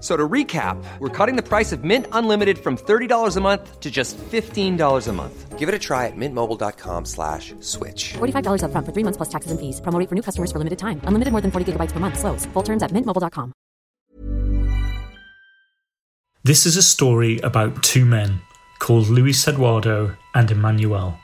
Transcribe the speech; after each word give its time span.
So 0.00 0.14
to 0.14 0.28
recap, 0.28 0.76
we're 0.98 1.08
cutting 1.08 1.36
the 1.36 1.42
price 1.42 1.72
of 1.72 1.82
Mint 1.82 2.06
Unlimited 2.12 2.58
from 2.58 2.76
$30 2.76 3.36
a 3.36 3.40
month 3.40 3.80
to 3.80 3.90
just 3.90 4.18
$15 4.18 5.08
a 5.08 5.12
month. 5.12 5.58
Give 5.58 5.70
it 5.70 5.74
a 5.74 5.78
try 5.78 6.04
at 6.06 6.12
mintmobile.com 6.14 7.06
slash 7.06 7.54
switch. 7.60 8.12
$45 8.18 8.62
up 8.62 8.72
front 8.72 8.86
for 8.86 8.92
three 8.92 9.04
months 9.04 9.16
plus 9.16 9.30
taxes 9.30 9.50
and 9.50 9.58
fees. 9.58 9.80
Promo 9.80 10.06
for 10.06 10.14
new 10.14 10.20
customers 10.20 10.52
for 10.52 10.58
limited 10.58 10.78
time. 10.78 11.00
Unlimited 11.04 11.32
more 11.32 11.40
than 11.40 11.50
40 11.50 11.72
gigabytes 11.72 11.92
per 11.92 11.98
month. 11.98 12.18
Slows. 12.18 12.44
Full 12.52 12.62
terms 12.62 12.82
at 12.82 12.90
mintmobile.com. 12.90 13.54
This 16.44 16.66
is 16.66 16.76
a 16.76 16.82
story 16.82 17.40
about 17.40 17.82
two 17.82 18.04
men 18.04 18.40
called 18.78 19.08
Luis 19.08 19.48
Eduardo 19.48 20.14
and 20.34 20.48
Emanuel. 20.50 21.18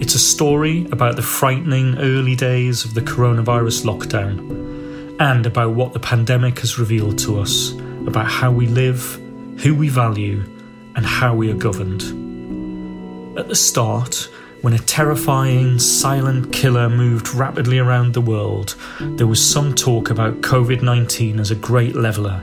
It's 0.00 0.14
a 0.14 0.18
story 0.18 0.86
about 0.92 1.16
the 1.16 1.22
frightening 1.22 1.98
early 1.98 2.36
days 2.36 2.84
of 2.84 2.94
the 2.94 3.00
coronavirus 3.00 3.84
lockdown 3.84 4.61
and 5.22 5.46
about 5.46 5.70
what 5.70 5.92
the 5.92 6.00
pandemic 6.00 6.58
has 6.58 6.80
revealed 6.80 7.16
to 7.16 7.38
us 7.38 7.70
about 8.08 8.26
how 8.26 8.50
we 8.50 8.66
live, 8.66 9.00
who 9.58 9.72
we 9.72 9.88
value, 9.88 10.42
and 10.96 11.06
how 11.06 11.32
we 11.32 11.48
are 11.48 11.54
governed. 11.54 12.02
At 13.38 13.46
the 13.46 13.54
start, 13.54 14.28
when 14.62 14.74
a 14.74 14.80
terrifying, 14.80 15.78
silent 15.78 16.52
killer 16.52 16.88
moved 16.88 17.34
rapidly 17.34 17.78
around 17.78 18.14
the 18.14 18.20
world, 18.20 18.74
there 19.00 19.28
was 19.28 19.40
some 19.40 19.72
talk 19.76 20.10
about 20.10 20.40
COVID 20.40 20.82
19 20.82 21.38
as 21.38 21.52
a 21.52 21.56
great 21.56 21.94
leveller. 21.94 22.42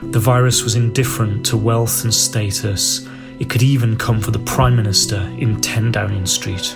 The 0.00 0.18
virus 0.18 0.62
was 0.62 0.76
indifferent 0.76 1.44
to 1.46 1.58
wealth 1.58 2.04
and 2.04 2.14
status. 2.14 3.06
It 3.38 3.50
could 3.50 3.62
even 3.62 3.98
come 3.98 4.22
for 4.22 4.30
the 4.30 4.38
Prime 4.38 4.76
Minister 4.76 5.20
in 5.36 5.60
10 5.60 5.92
Downing 5.92 6.24
Street. 6.24 6.74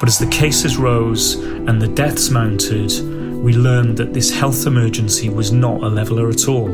But 0.00 0.08
as 0.08 0.18
the 0.18 0.26
cases 0.26 0.76
rose 0.76 1.36
and 1.36 1.80
the 1.80 1.86
deaths 1.86 2.28
mounted, 2.28 3.21
we 3.42 3.52
learned 3.52 3.96
that 3.96 4.14
this 4.14 4.30
health 4.30 4.66
emergency 4.66 5.28
was 5.28 5.50
not 5.50 5.82
a 5.82 5.88
leveller 5.88 6.28
at 6.28 6.46
all. 6.46 6.68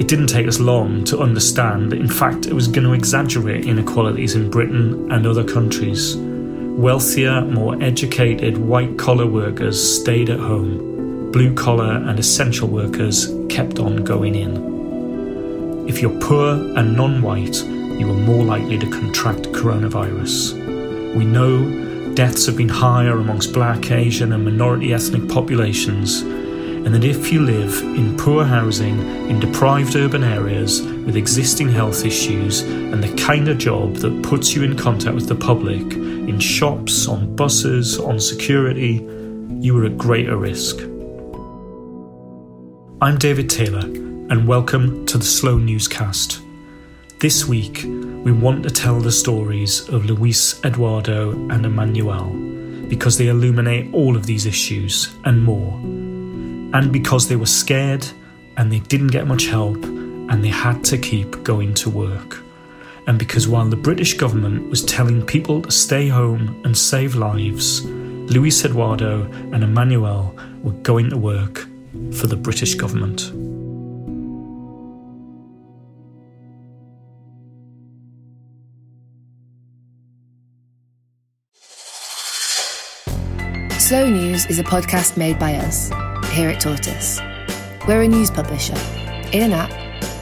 It 0.00 0.08
didn't 0.08 0.28
take 0.28 0.48
us 0.48 0.58
long 0.58 1.04
to 1.04 1.18
understand 1.18 1.92
that, 1.92 2.00
in 2.00 2.08
fact, 2.08 2.46
it 2.46 2.54
was 2.54 2.66
going 2.66 2.84
to 2.84 2.94
exaggerate 2.94 3.66
inequalities 3.66 4.34
in 4.34 4.50
Britain 4.50 5.12
and 5.12 5.26
other 5.26 5.44
countries. 5.44 6.16
Wealthier, 6.16 7.42
more 7.42 7.76
educated 7.82 8.56
white 8.56 8.96
collar 8.96 9.26
workers 9.26 10.00
stayed 10.00 10.30
at 10.30 10.40
home. 10.40 11.30
Blue 11.30 11.52
collar 11.54 11.96
and 12.06 12.18
essential 12.18 12.68
workers 12.68 13.30
kept 13.50 13.78
on 13.78 14.04
going 14.04 14.34
in. 14.34 15.86
If 15.86 16.00
you're 16.00 16.18
poor 16.20 16.54
and 16.78 16.96
non 16.96 17.20
white, 17.20 17.62
you 17.98 18.08
are 18.10 18.14
more 18.14 18.44
likely 18.44 18.78
to 18.78 18.88
contract 18.88 19.42
coronavirus. 19.52 20.54
We 21.14 21.26
know 21.26 21.87
deaths 22.18 22.46
have 22.46 22.56
been 22.56 22.68
higher 22.68 23.16
amongst 23.16 23.52
black, 23.52 23.92
Asian, 23.92 24.32
and 24.32 24.44
minority 24.44 24.92
ethnic 24.92 25.28
populations, 25.28 26.22
and 26.22 26.92
that 26.92 27.04
if 27.04 27.30
you 27.30 27.40
live 27.40 27.80
in 27.80 28.16
poor 28.16 28.44
housing 28.44 28.98
in 29.30 29.38
deprived 29.38 29.94
urban 29.94 30.24
areas 30.24 30.82
with 30.82 31.14
existing 31.14 31.68
health 31.68 32.04
issues 32.04 32.62
and 32.62 33.04
the 33.04 33.22
kind 33.22 33.46
of 33.46 33.56
job 33.56 33.94
that 33.98 34.24
puts 34.24 34.52
you 34.52 34.64
in 34.64 34.76
contact 34.76 35.14
with 35.14 35.28
the 35.28 35.34
public 35.36 35.92
in 35.92 36.40
shops, 36.40 37.06
on 37.06 37.36
buses, 37.36 38.00
on 38.00 38.18
security, 38.18 38.94
you 39.60 39.78
are 39.78 39.84
at 39.84 39.96
greater 39.96 40.36
risk. 40.36 40.80
I'm 43.00 43.16
David 43.16 43.48
Taylor, 43.48 43.84
and 43.84 44.48
welcome 44.48 45.06
to 45.06 45.18
the 45.18 45.24
Slow 45.24 45.56
Newscast. 45.56 46.47
This 47.20 47.46
week, 47.46 47.82
we 47.82 48.30
want 48.30 48.62
to 48.62 48.70
tell 48.70 49.00
the 49.00 49.10
stories 49.10 49.88
of 49.88 50.04
Luis 50.04 50.64
Eduardo 50.64 51.32
and 51.32 51.66
Emanuel 51.66 52.26
because 52.88 53.18
they 53.18 53.26
illuminate 53.26 53.92
all 53.92 54.14
of 54.14 54.24
these 54.24 54.46
issues 54.46 55.16
and 55.24 55.42
more. 55.42 55.72
And 56.78 56.92
because 56.92 57.26
they 57.26 57.34
were 57.34 57.46
scared 57.46 58.06
and 58.56 58.70
they 58.70 58.78
didn't 58.78 59.08
get 59.08 59.26
much 59.26 59.46
help 59.46 59.82
and 59.82 60.44
they 60.44 60.48
had 60.48 60.84
to 60.84 60.96
keep 60.96 61.42
going 61.42 61.74
to 61.74 61.90
work. 61.90 62.40
And 63.08 63.18
because 63.18 63.48
while 63.48 63.66
the 63.66 63.74
British 63.74 64.14
government 64.14 64.70
was 64.70 64.84
telling 64.84 65.26
people 65.26 65.62
to 65.62 65.72
stay 65.72 66.06
home 66.06 66.62
and 66.64 66.78
save 66.78 67.16
lives, 67.16 67.84
Luis 67.84 68.64
Eduardo 68.64 69.22
and 69.52 69.64
Emanuel 69.64 70.36
were 70.62 70.80
going 70.84 71.10
to 71.10 71.16
work 71.18 71.66
for 72.12 72.28
the 72.28 72.36
British 72.36 72.76
government. 72.76 73.32
Slow 83.88 84.06
News 84.06 84.44
is 84.50 84.58
a 84.58 84.62
podcast 84.62 85.16
made 85.16 85.38
by 85.38 85.54
us, 85.54 85.88
here 86.34 86.50
at 86.50 86.60
Tortoise. 86.60 87.20
We're 87.86 88.02
a 88.02 88.06
news 88.06 88.30
publisher, 88.30 88.76
in 89.32 89.42
an 89.42 89.52
app, 89.52 89.72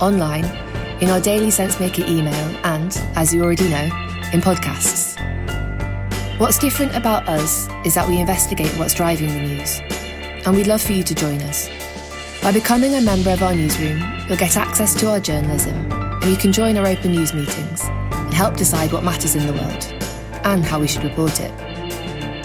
online, 0.01 0.45
in 1.03 1.11
our 1.11 1.19
daily 1.19 1.49
SenseMaker 1.49 2.09
email, 2.09 2.33
and, 2.65 2.97
as 3.17 3.35
you 3.35 3.43
already 3.43 3.69
know, 3.69 3.87
in 4.33 4.41
podcasts. 4.41 5.19
What's 6.39 6.61
different 6.61 6.95
about 6.95 7.29
us 7.29 7.67
is 7.85 7.95
that 7.97 8.07
we 8.07 8.21
investigate 8.21 8.71
what's 8.79 8.95
driving 8.95 9.31
the 9.31 9.41
news, 9.41 9.81
and 10.47 10.55
we'd 10.55 10.69
love 10.69 10.81
for 10.81 10.93
you 10.93 11.03
to 11.03 11.15
join 11.17 11.43
us. 11.43 11.69
By 12.45 12.53
becoming 12.53 12.95
a 12.95 13.01
member 13.01 13.31
of 13.31 13.43
our 13.43 13.53
newsroom, 13.53 14.01
you'll 14.29 14.39
get 14.39 14.57
access 14.57 14.95
to 15.01 15.11
our 15.11 15.19
journalism, 15.19 15.75
and 15.91 16.25
you 16.27 16.37
can 16.37 16.53
join 16.53 16.77
our 16.77 16.87
open 16.87 17.11
news 17.11 17.35
meetings 17.35 17.83
and 17.83 18.33
help 18.33 18.57
decide 18.57 18.93
what 18.93 19.03
matters 19.03 19.35
in 19.35 19.45
the 19.45 19.55
world 19.55 19.93
and 20.45 20.65
how 20.65 20.79
we 20.79 20.87
should 20.87 21.03
report 21.03 21.41
it. 21.41 21.76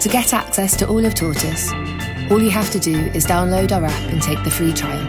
To 0.02 0.08
get 0.08 0.34
access 0.34 0.76
to 0.78 0.88
all 0.88 1.04
of 1.06 1.14
Tortoise, 1.14 1.70
all 2.28 2.42
you 2.42 2.50
have 2.50 2.72
to 2.72 2.80
do 2.80 2.92
is 3.14 3.24
download 3.24 3.70
our 3.70 3.84
app 3.84 4.12
and 4.12 4.20
take 4.20 4.42
the 4.42 4.50
free 4.50 4.72
trial. 4.72 5.08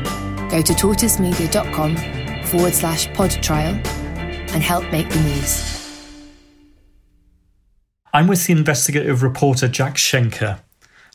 Go 0.52 0.62
to 0.62 0.72
tortoisemedia.com 0.72 2.44
forward 2.44 2.76
slash 2.76 3.12
pod 3.16 3.32
trial 3.32 3.74
and 3.74 4.62
help 4.62 4.84
make 4.92 5.10
the 5.10 5.20
news. 5.22 5.82
I'm 8.14 8.28
with 8.28 8.46
the 8.46 8.54
investigative 8.54 9.24
reporter 9.24 9.68
Jack 9.68 9.96
Shenker. 9.96 10.60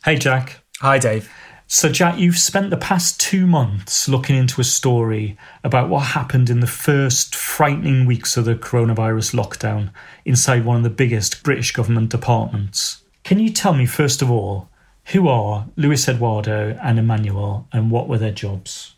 Hey, 0.05 0.17
Jack. 0.17 0.65
Hi, 0.81 0.99
Dave. 0.99 1.33
So, 1.69 1.89
Jack, 1.89 2.19
you've 2.19 2.39
spent 2.39 2.71
the 2.71 2.77
past 2.77 3.21
two 3.21 3.47
months 3.47 4.09
looking 4.09 4.35
into 4.35 4.61
a 4.61 4.65
story 4.65 5.39
about 5.63 5.89
what 5.89 6.01
happened 6.01 6.51
in 6.51 6.59
the 6.59 6.67
first 6.67 7.37
frightening 7.37 8.07
weeks 8.07 8.37
of 8.37 8.45
the 8.45 8.57
coronavirus 8.57 9.37
lockdown 9.41 9.93
inside 10.25 10.65
one 10.65 10.79
of 10.79 10.83
the 10.83 10.91
biggest 10.91 11.45
British 11.45 11.71
government 11.71 12.11
departments. 12.11 13.05
Can 13.29 13.39
you 13.39 13.51
tell 13.51 13.75
me, 13.75 13.85
first 13.85 14.23
of 14.23 14.31
all, 14.31 14.71
who 15.09 15.29
are 15.29 15.67
Luis 15.77 16.09
Eduardo 16.09 16.79
and 16.83 16.99
Emanuel 16.99 17.69
and 17.73 17.91
what 17.91 18.09
were 18.09 18.17
their 18.17 18.33
jobs? 18.33 18.95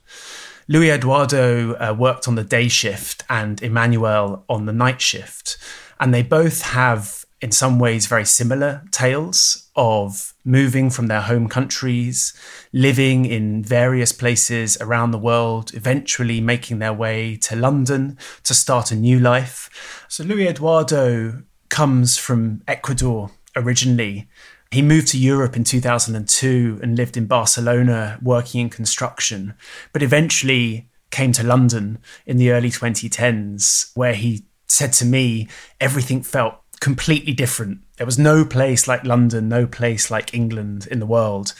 Luis 0.68 0.91
Eduardo 0.91 1.74
uh, 1.74 1.92
worked 1.98 2.28
on 2.28 2.36
the 2.36 2.44
day 2.44 2.68
shift 2.68 3.24
and 3.28 3.60
Emanuel 3.60 4.44
on 4.48 4.66
the 4.66 4.72
night 4.72 5.00
shift. 5.00 5.59
And 5.98 6.15
they 6.15 6.22
both 6.22 6.62
have, 6.62 7.24
in 7.41 7.50
some 7.50 7.80
ways, 7.80 8.06
very 8.06 8.24
similar 8.24 8.84
tales 8.92 9.68
of 9.74 10.33
moving 10.44 10.91
from 10.91 11.09
their 11.09 11.22
home 11.22 11.48
countries, 11.48 12.33
living 12.72 13.24
in 13.24 13.65
various 13.65 14.12
places 14.12 14.80
around 14.80 15.10
the 15.10 15.18
world, 15.18 15.74
eventually 15.74 16.41
making 16.41 16.78
their 16.78 16.92
way 16.92 17.34
to 17.38 17.56
London 17.56 18.16
to 18.44 18.54
start 18.54 18.92
a 18.92 18.94
new 18.94 19.18
life. 19.18 20.06
So 20.06 20.22
Luis 20.22 20.50
Eduardo 20.50 21.42
comes 21.68 22.16
from 22.16 22.62
Ecuador 22.68 23.33
originally. 23.56 24.28
He 24.70 24.82
moved 24.82 25.08
to 25.08 25.18
Europe 25.18 25.56
in 25.56 25.64
2002 25.64 26.78
and 26.82 26.97
lived 26.97 27.16
in 27.16 27.26
Barcelona 27.26 28.18
working 28.22 28.60
in 28.60 28.70
construction, 28.70 29.54
but 29.92 30.02
eventually 30.02 30.88
came 31.10 31.32
to 31.32 31.42
London 31.42 31.98
in 32.24 32.36
the 32.36 32.52
early 32.52 32.70
2010s, 32.70 33.91
where 33.94 34.14
he 34.14 34.44
said 34.68 34.92
to 34.94 35.04
me, 35.04 35.48
everything 35.80 36.22
felt 36.22 36.54
completely 36.80 37.32
different. 37.32 37.80
There 37.97 38.06
was 38.06 38.18
no 38.18 38.44
place 38.44 38.86
like 38.86 39.04
London, 39.04 39.48
no 39.48 39.66
place 39.66 40.10
like 40.10 40.32
England 40.32 40.86
in 40.91 41.00
the 41.00 41.06
world. 41.06 41.54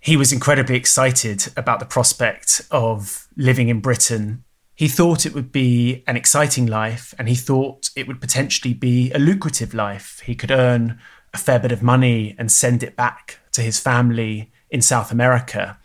he 0.00 0.16
was 0.16 0.32
incredibly 0.32 0.76
excited 0.76 1.48
about 1.56 1.80
the 1.80 1.86
prospect 1.86 2.62
of 2.70 3.28
living 3.36 3.68
in 3.68 3.80
Britain. 3.80 4.44
He 4.78 4.86
thought 4.86 5.26
it 5.26 5.34
would 5.34 5.50
be 5.50 6.04
an 6.06 6.16
exciting 6.16 6.64
life 6.66 7.12
and 7.18 7.28
he 7.28 7.34
thought 7.34 7.90
it 7.96 8.06
would 8.06 8.20
potentially 8.20 8.72
be 8.72 9.10
a 9.10 9.18
lucrative 9.18 9.74
life. 9.74 10.22
He 10.24 10.36
could 10.36 10.52
earn 10.52 11.00
a 11.34 11.36
fair 11.36 11.58
bit 11.58 11.72
of 11.72 11.82
money 11.82 12.36
and 12.38 12.52
send 12.52 12.84
it 12.84 12.94
back 12.94 13.40
to 13.54 13.60
his 13.60 13.80
family 13.80 14.52
in 14.70 14.80
South 14.80 15.10
America. 15.10 15.80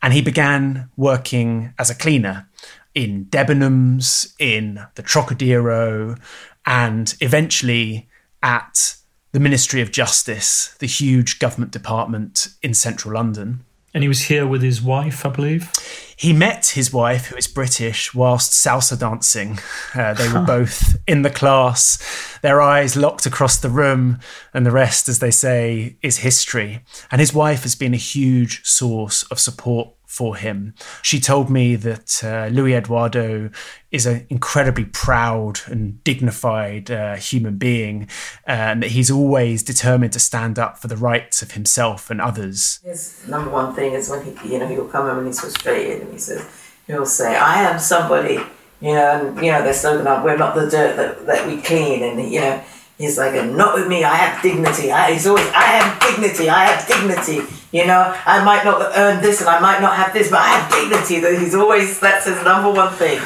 And 0.00 0.12
he 0.12 0.22
began 0.22 0.90
working 0.96 1.74
as 1.76 1.90
a 1.90 1.94
cleaner 1.96 2.48
in 2.94 3.24
Debenhams, 3.24 4.32
in 4.38 4.86
the 4.94 5.02
Trocadero, 5.02 6.16
and 6.64 7.12
eventually 7.20 8.08
at 8.44 8.94
the 9.32 9.40
Ministry 9.40 9.80
of 9.80 9.90
Justice, 9.90 10.76
the 10.78 10.86
huge 10.86 11.40
government 11.40 11.72
department 11.72 12.46
in 12.62 12.74
central 12.74 13.12
London. 13.14 13.64
And 13.92 14.04
he 14.04 14.08
was 14.08 14.22
here 14.22 14.46
with 14.46 14.62
his 14.62 14.80
wife, 14.80 15.26
I 15.26 15.30
believe. 15.30 15.70
He 16.16 16.32
met 16.32 16.66
his 16.66 16.92
wife, 16.92 17.26
who 17.26 17.36
is 17.36 17.46
British, 17.46 18.14
whilst 18.14 18.52
salsa 18.52 18.98
dancing. 18.98 19.58
Uh, 19.94 20.12
they 20.14 20.30
were 20.30 20.42
both 20.42 20.96
in 21.06 21.22
the 21.22 21.30
class, 21.30 21.98
their 22.42 22.60
eyes 22.60 22.94
locked 22.94 23.26
across 23.26 23.56
the 23.56 23.70
room, 23.70 24.20
and 24.52 24.66
the 24.66 24.70
rest, 24.70 25.08
as 25.08 25.18
they 25.18 25.30
say, 25.30 25.96
is 26.02 26.18
history. 26.18 26.84
And 27.10 27.20
his 27.20 27.32
wife 27.32 27.62
has 27.62 27.74
been 27.74 27.94
a 27.94 27.98
huge 27.98 28.64
source 28.64 29.22
of 29.24 29.40
support 29.40 29.88
for 30.10 30.34
him. 30.34 30.74
She 31.02 31.20
told 31.20 31.48
me 31.48 31.76
that 31.76 32.24
uh, 32.24 32.48
Luis 32.52 32.74
Eduardo 32.74 33.48
is 33.92 34.06
an 34.06 34.26
incredibly 34.28 34.84
proud 34.84 35.60
and 35.66 36.02
dignified 36.02 36.90
uh, 36.90 37.14
human 37.14 37.58
being, 37.58 38.08
and 38.44 38.82
that 38.82 38.90
he's 38.90 39.08
always 39.08 39.62
determined 39.62 40.12
to 40.14 40.18
stand 40.18 40.58
up 40.58 40.78
for 40.78 40.88
the 40.88 40.96
rights 40.96 41.42
of 41.42 41.52
himself 41.52 42.10
and 42.10 42.20
others. 42.20 42.80
His 42.82 43.24
number 43.28 43.50
one 43.50 43.72
thing 43.72 43.92
is 43.92 44.10
when 44.10 44.24
he, 44.24 44.52
you 44.52 44.58
know, 44.58 44.66
he'll 44.66 44.88
come 44.88 45.06
home 45.06 45.18
and 45.18 45.28
he's 45.28 45.38
frustrated, 45.38 46.02
and 46.02 46.12
he 46.12 46.18
says, 46.18 46.44
he'll 46.88 47.06
say, 47.06 47.36
"I 47.36 47.62
am 47.62 47.78
somebody." 47.78 48.40
You 48.80 48.94
know, 48.94 49.28
and 49.28 49.36
you 49.44 49.52
know, 49.52 49.62
they're 49.62 49.74
slogan 49.74 50.06
up, 50.06 50.24
we're 50.24 50.38
not 50.38 50.54
the 50.54 50.68
dirt 50.68 50.96
that, 50.96 51.26
that 51.26 51.46
we 51.46 51.60
clean, 51.62 52.02
and 52.02 52.32
you 52.32 52.40
know, 52.40 52.64
He's 52.98 53.16
like, 53.16 53.32
not 53.50 53.74
with 53.74 53.88
me. 53.88 54.04
I 54.04 54.14
have 54.14 54.42
dignity. 54.42 54.92
I, 54.92 55.12
he's 55.12 55.26
always, 55.26 55.46
I 55.54 55.62
have 55.62 56.00
dignity. 56.00 56.50
I 56.50 56.66
have 56.66 56.86
dignity. 56.86 57.59
You 57.72 57.86
know, 57.86 58.14
I 58.26 58.42
might 58.44 58.64
not 58.64 58.92
earn 58.96 59.22
this 59.22 59.40
and 59.40 59.48
I 59.48 59.60
might 59.60 59.80
not 59.80 59.94
have 59.94 60.12
this, 60.12 60.28
but 60.30 60.40
I 60.40 60.48
have 60.48 60.72
dignity. 60.72 61.20
That 61.20 61.38
he's 61.40 61.54
always 61.54 62.00
that's 62.00 62.26
his 62.26 62.42
number 62.42 62.70
one 62.72 62.92
thing, 62.94 63.18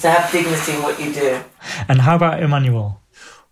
to 0.00 0.10
have 0.10 0.32
dignity 0.32 0.72
in 0.72 0.82
what 0.82 0.98
you 0.98 1.12
do. 1.12 1.42
And 1.88 2.00
how 2.00 2.16
about 2.16 2.42
Emanuel? 2.42 3.02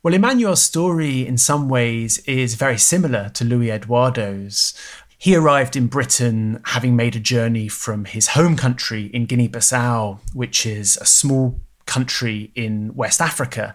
Well, 0.02 0.14
Emanuel's 0.14 0.62
story, 0.62 1.26
in 1.26 1.36
some 1.36 1.68
ways, 1.68 2.18
is 2.20 2.54
very 2.54 2.78
similar 2.78 3.28
to 3.34 3.44
Luis 3.44 3.70
Eduardo's. 3.70 4.72
He 5.18 5.36
arrived 5.36 5.76
in 5.76 5.88
Britain 5.88 6.62
having 6.64 6.96
made 6.96 7.14
a 7.14 7.20
journey 7.20 7.68
from 7.68 8.06
his 8.06 8.28
home 8.28 8.56
country 8.56 9.10
in 9.12 9.26
Guinea 9.26 9.50
Bissau, 9.50 10.20
which 10.32 10.64
is 10.64 10.96
a 10.96 11.04
small 11.04 11.60
country 11.90 12.52
in 12.54 12.94
West 12.94 13.20
Africa 13.20 13.74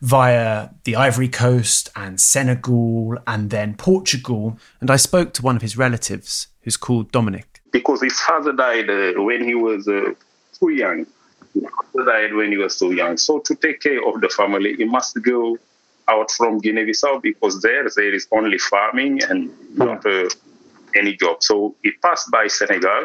via 0.00 0.70
the 0.84 0.96
Ivory 0.96 1.28
Coast 1.28 1.90
and 1.94 2.18
Senegal 2.18 3.18
and 3.26 3.50
then 3.50 3.74
Portugal. 3.74 4.58
And 4.80 4.90
I 4.90 4.96
spoke 4.96 5.34
to 5.34 5.42
one 5.42 5.56
of 5.56 5.62
his 5.62 5.76
relatives 5.76 6.48
who's 6.62 6.78
called 6.78 7.12
Dominic. 7.12 7.60
Because 7.70 8.00
his 8.02 8.18
father 8.18 8.52
died 8.52 8.88
uh, 8.88 9.22
when 9.22 9.44
he 9.44 9.54
was 9.54 9.86
uh, 9.86 10.14
too 10.58 10.70
young. 10.70 11.06
His 11.52 11.64
father 11.92 12.04
died 12.12 12.32
when 12.34 12.50
he 12.50 12.56
was 12.56 12.78
too 12.78 12.92
young. 12.94 13.18
So 13.18 13.40
to 13.40 13.54
take 13.54 13.80
care 13.80 14.00
of 14.08 14.22
the 14.22 14.30
family, 14.30 14.74
he 14.76 14.86
must 14.86 15.22
go 15.22 15.58
out 16.08 16.30
from 16.30 16.58
Guinea-Bissau 16.58 17.20
because 17.22 17.60
there 17.60 17.86
there 17.94 18.14
is 18.14 18.26
only 18.32 18.58
farming 18.58 19.22
and 19.28 19.38
not 19.76 20.04
uh, 20.06 20.28
any 21.00 21.14
job. 21.22 21.36
So 21.42 21.76
he 21.82 21.90
passed 22.02 22.30
by 22.30 22.46
Senegal 22.48 23.02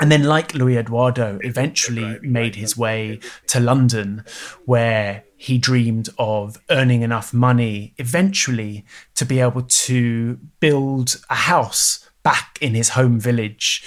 and 0.00 0.10
then, 0.10 0.24
like 0.24 0.54
Luis 0.54 0.78
Eduardo, 0.78 1.38
eventually 1.42 2.18
made 2.22 2.54
his 2.54 2.76
way 2.76 3.20
to 3.48 3.60
London, 3.60 4.24
where 4.64 5.24
he 5.36 5.58
dreamed 5.58 6.08
of 6.18 6.58
earning 6.70 7.02
enough 7.02 7.34
money 7.34 7.94
eventually 7.98 8.86
to 9.14 9.24
be 9.24 9.40
able 9.40 9.62
to 9.62 10.38
build 10.60 11.20
a 11.28 11.34
house 11.34 12.08
back 12.22 12.56
in 12.60 12.74
his 12.74 12.90
home 12.90 13.18
village 13.18 13.84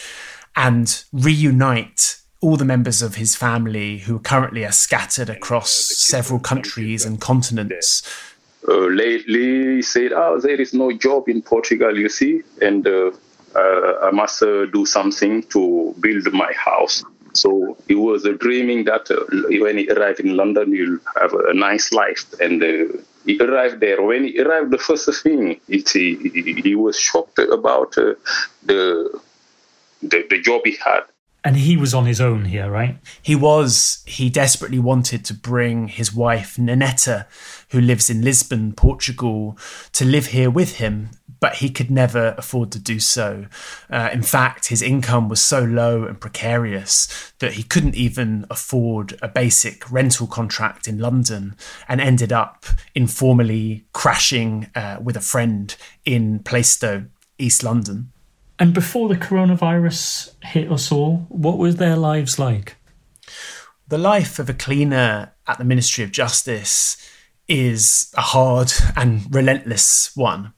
and 0.55 1.03
reunite 1.11 2.17
all 2.41 2.57
the 2.57 2.65
members 2.65 3.01
of 3.01 3.15
his 3.15 3.35
family 3.35 3.99
who 3.99 4.19
currently 4.19 4.63
are 4.63 4.71
scattered 4.71 5.29
across 5.29 5.71
several 5.71 6.39
countries 6.39 7.03
and 7.03 7.19
continents. 7.19 8.03
Uh, 8.67 8.87
lately, 8.87 9.75
he 9.75 9.81
said, 9.81 10.11
"Oh, 10.11 10.39
there 10.39 10.59
is 10.59 10.73
no 10.73 10.91
job 10.91 11.29
in 11.29 11.41
Portugal, 11.41 11.97
you 11.97 12.09
see," 12.09 12.41
and 12.61 12.85
uh, 12.85 12.91
uh, 13.01 13.11
I 13.55 14.11
must 14.11 14.41
uh, 14.43 14.65
do 14.65 14.85
something 14.85 15.43
to 15.43 15.95
build 15.99 16.31
my 16.33 16.51
house. 16.53 17.03
So 17.33 17.77
he 17.87 17.95
was 17.95 18.25
uh, 18.25 18.31
dreaming 18.31 18.85
that 18.85 19.09
when 19.63 19.77
he 19.77 19.89
arrived 19.89 20.19
in 20.21 20.37
London, 20.37 20.73
he'll 20.73 20.99
have 21.19 21.33
a 21.33 21.53
nice 21.53 21.91
life. 21.91 22.25
And 22.39 22.61
he 23.25 23.39
arrived 23.39 23.79
there. 23.79 24.01
When 24.01 24.25
he 24.25 24.39
arrived, 24.39 24.71
the 24.71 24.77
first 24.77 25.09
thing 25.23 25.59
it, 25.67 25.89
he, 25.89 26.61
he 26.63 26.75
was 26.75 26.99
shocked 26.99 27.39
about 27.39 27.97
uh, 27.97 28.13
the, 28.63 29.19
the 30.01 30.25
the 30.29 30.41
job 30.41 30.61
he 30.65 30.77
had. 30.83 31.03
And 31.45 31.57
he 31.57 31.77
was 31.77 31.93
on 31.93 32.07
his 32.07 32.19
own 32.19 32.45
here, 32.45 32.69
right? 32.69 32.97
He 33.21 33.35
was. 33.35 34.03
He 34.07 34.29
desperately 34.29 34.79
wanted 34.79 35.23
to 35.25 35.33
bring 35.33 35.87
his 35.87 36.13
wife 36.13 36.57
Nanetta, 36.57 37.27
who 37.69 37.79
lives 37.79 38.09
in 38.09 38.23
Lisbon, 38.23 38.73
Portugal, 38.73 39.57
to 39.93 40.03
live 40.03 40.27
here 40.27 40.49
with 40.49 40.77
him 40.77 41.11
but 41.39 41.57
he 41.57 41.69
could 41.69 41.91
never 41.91 42.33
afford 42.37 42.71
to 42.71 42.79
do 42.79 42.99
so. 42.99 43.45
Uh, 43.89 44.09
in 44.11 44.23
fact, 44.23 44.69
his 44.69 44.81
income 44.81 45.29
was 45.29 45.41
so 45.41 45.59
low 45.63 46.03
and 46.03 46.19
precarious 46.19 47.33
that 47.39 47.53
he 47.53 47.61
couldn't 47.61 47.93
even 47.93 48.45
afford 48.49 49.15
a 49.21 49.27
basic 49.27 49.91
rental 49.91 50.25
contract 50.27 50.87
in 50.87 50.97
London 50.97 51.55
and 51.87 52.01
ended 52.01 52.31
up 52.33 52.65
informally 52.95 53.85
crashing 53.93 54.71
uh, 54.73 54.97
with 54.99 55.15
a 55.15 55.21
friend 55.21 55.75
in 56.03 56.39
Plaistow, 56.39 57.07
East 57.37 57.63
London. 57.63 58.11
And 58.57 58.73
before 58.73 59.09
the 59.09 59.15
coronavirus 59.15 60.33
hit 60.43 60.71
us 60.71 60.91
all, 60.91 61.25
what 61.29 61.57
was 61.57 61.75
their 61.75 61.95
lives 61.95 62.39
like? 62.39 62.77
The 63.87 63.97
life 63.97 64.39
of 64.39 64.49
a 64.49 64.53
cleaner 64.53 65.33
at 65.45 65.57
the 65.57 65.65
Ministry 65.65 66.03
of 66.03 66.11
Justice 66.11 66.97
is 67.47 68.11
a 68.15 68.21
hard 68.21 68.71
and 68.95 69.33
relentless 69.33 70.15
one. 70.15 70.53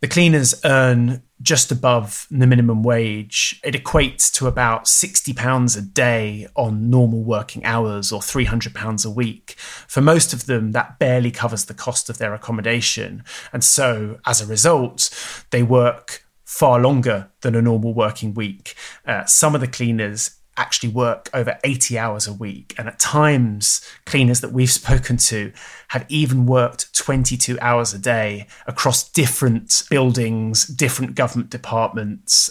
The 0.00 0.08
cleaners 0.08 0.60
earn 0.64 1.22
just 1.40 1.70
above 1.70 2.26
the 2.30 2.46
minimum 2.46 2.82
wage. 2.82 3.60
It 3.62 3.74
equates 3.74 4.32
to 4.34 4.46
about 4.46 4.86
£60 4.86 5.76
a 5.76 5.80
day 5.80 6.48
on 6.56 6.90
normal 6.90 7.22
working 7.22 7.64
hours 7.64 8.10
or 8.10 8.20
£300 8.20 9.06
a 9.06 9.10
week. 9.10 9.52
For 9.58 10.00
most 10.00 10.32
of 10.32 10.46
them, 10.46 10.72
that 10.72 10.98
barely 10.98 11.30
covers 11.30 11.66
the 11.66 11.74
cost 11.74 12.08
of 12.08 12.18
their 12.18 12.34
accommodation. 12.34 13.24
And 13.52 13.62
so, 13.62 14.18
as 14.26 14.40
a 14.40 14.46
result, 14.46 15.10
they 15.50 15.62
work 15.62 16.21
far 16.52 16.78
longer 16.78 17.30
than 17.40 17.54
a 17.54 17.62
normal 17.62 17.94
working 17.94 18.34
week. 18.34 18.74
Uh, 19.06 19.24
some 19.24 19.54
of 19.54 19.62
the 19.62 19.66
cleaners 19.66 20.38
actually 20.58 20.90
work 20.90 21.30
over 21.32 21.58
80 21.64 21.98
hours 21.98 22.26
a 22.26 22.32
week. 22.32 22.74
And 22.76 22.88
at 22.88 22.98
times, 22.98 23.80
cleaners 24.04 24.42
that 24.42 24.52
we've 24.52 24.70
spoken 24.82 25.16
to 25.16 25.50
have 25.88 26.04
even 26.10 26.44
worked 26.44 26.94
22 26.94 27.58
hours 27.60 27.94
a 27.94 27.98
day 27.98 28.46
across 28.66 29.08
different 29.08 29.82
buildings, 29.88 30.66
different 30.66 31.14
government 31.14 31.48
departments. 31.48 32.50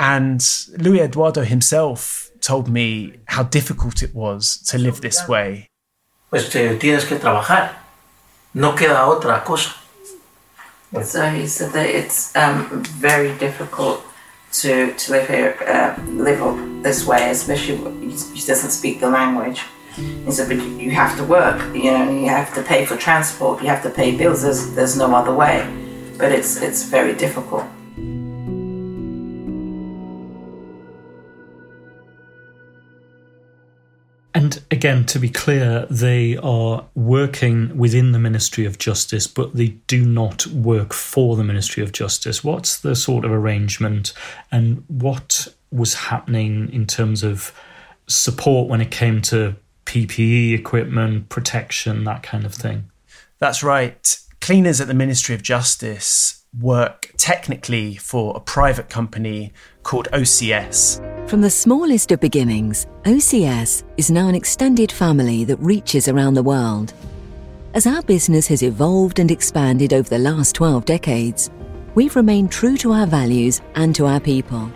And 0.00 0.44
Luis 0.76 1.02
Eduardo 1.02 1.42
himself 1.44 2.32
told 2.40 2.68
me 2.68 3.20
how 3.26 3.44
difficult 3.44 4.02
it 4.02 4.16
was 4.16 4.60
to 4.66 4.78
live 4.78 5.00
this 5.00 5.28
way. 5.28 5.68
Pues 6.28 6.50
tienes 6.50 7.04
que 7.04 7.18
trabajar. 7.18 7.76
No 8.54 8.72
queda 8.74 9.06
otra 9.06 9.44
cosa. 9.44 9.87
So 11.02 11.28
he 11.28 11.46
said 11.46 11.72
that 11.72 11.86
it's 11.86 12.34
um, 12.34 12.82
very 12.84 13.36
difficult 13.38 14.02
to, 14.52 14.94
to 14.94 15.12
live 15.12 15.28
here, 15.28 15.56
uh, 15.66 16.00
live 16.06 16.42
up 16.42 16.82
this 16.82 17.06
way, 17.06 17.30
especially 17.30 17.76
he 18.10 18.46
doesn't 18.46 18.70
speak 18.70 19.00
the 19.00 19.10
language. 19.10 19.62
He 19.94 20.30
said, 20.30 20.48
but 20.48 20.64
you 20.64 20.90
have 20.92 21.16
to 21.18 21.24
work, 21.24 21.60
you 21.74 21.90
know, 21.90 22.10
you 22.10 22.28
have 22.28 22.54
to 22.54 22.62
pay 22.62 22.86
for 22.86 22.96
transport, 22.96 23.60
you 23.60 23.68
have 23.68 23.82
to 23.82 23.90
pay 23.90 24.16
bills, 24.16 24.42
there's, 24.42 24.74
there's 24.74 24.96
no 24.96 25.14
other 25.14 25.34
way. 25.34 25.66
But 26.16 26.32
it's, 26.32 26.56
it's 26.62 26.84
very 26.84 27.14
difficult. 27.14 27.64
And 34.38 34.62
again, 34.70 35.04
to 35.06 35.18
be 35.18 35.30
clear, 35.30 35.84
they 35.90 36.36
are 36.36 36.84
working 36.94 37.76
within 37.76 38.12
the 38.12 38.20
Ministry 38.20 38.66
of 38.66 38.78
Justice, 38.78 39.26
but 39.26 39.56
they 39.56 39.70
do 39.88 40.06
not 40.06 40.46
work 40.46 40.92
for 40.92 41.34
the 41.34 41.42
Ministry 41.42 41.82
of 41.82 41.90
Justice. 41.90 42.44
What's 42.44 42.78
the 42.78 42.94
sort 42.94 43.24
of 43.24 43.32
arrangement 43.32 44.12
and 44.52 44.84
what 44.86 45.48
was 45.72 45.94
happening 45.94 46.72
in 46.72 46.86
terms 46.86 47.24
of 47.24 47.52
support 48.06 48.68
when 48.68 48.80
it 48.80 48.92
came 48.92 49.22
to 49.22 49.56
PPE 49.86 50.56
equipment, 50.56 51.30
protection, 51.30 52.04
that 52.04 52.22
kind 52.22 52.44
of 52.44 52.54
thing? 52.54 52.92
That's 53.40 53.64
right. 53.64 54.20
Cleaners 54.40 54.80
at 54.80 54.86
the 54.86 54.94
Ministry 54.94 55.34
of 55.34 55.42
Justice 55.42 56.44
work 56.56 57.12
technically 57.16 57.96
for 57.96 58.36
a 58.36 58.40
private 58.40 58.88
company 58.88 59.52
called 59.88 60.08
OCS. 60.12 61.00
From 61.30 61.40
the 61.40 61.48
smallest 61.48 62.12
of 62.12 62.20
beginnings, 62.20 62.86
OCS 63.04 63.84
is 63.96 64.10
now 64.10 64.28
an 64.28 64.34
extended 64.34 64.92
family 64.92 65.44
that 65.44 65.56
reaches 65.60 66.08
around 66.08 66.34
the 66.34 66.42
world. 66.42 66.92
As 67.72 67.86
our 67.86 68.02
business 68.02 68.46
has 68.48 68.62
evolved 68.62 69.18
and 69.18 69.30
expanded 69.30 69.94
over 69.94 70.06
the 70.06 70.18
last 70.18 70.54
12 70.56 70.84
decades, 70.84 71.48
we've 71.94 72.16
remained 72.16 72.52
true 72.52 72.76
to 72.76 72.92
our 72.92 73.06
values 73.06 73.62
and 73.76 73.94
to 73.94 74.04
our 74.04 74.20
people. 74.20 74.70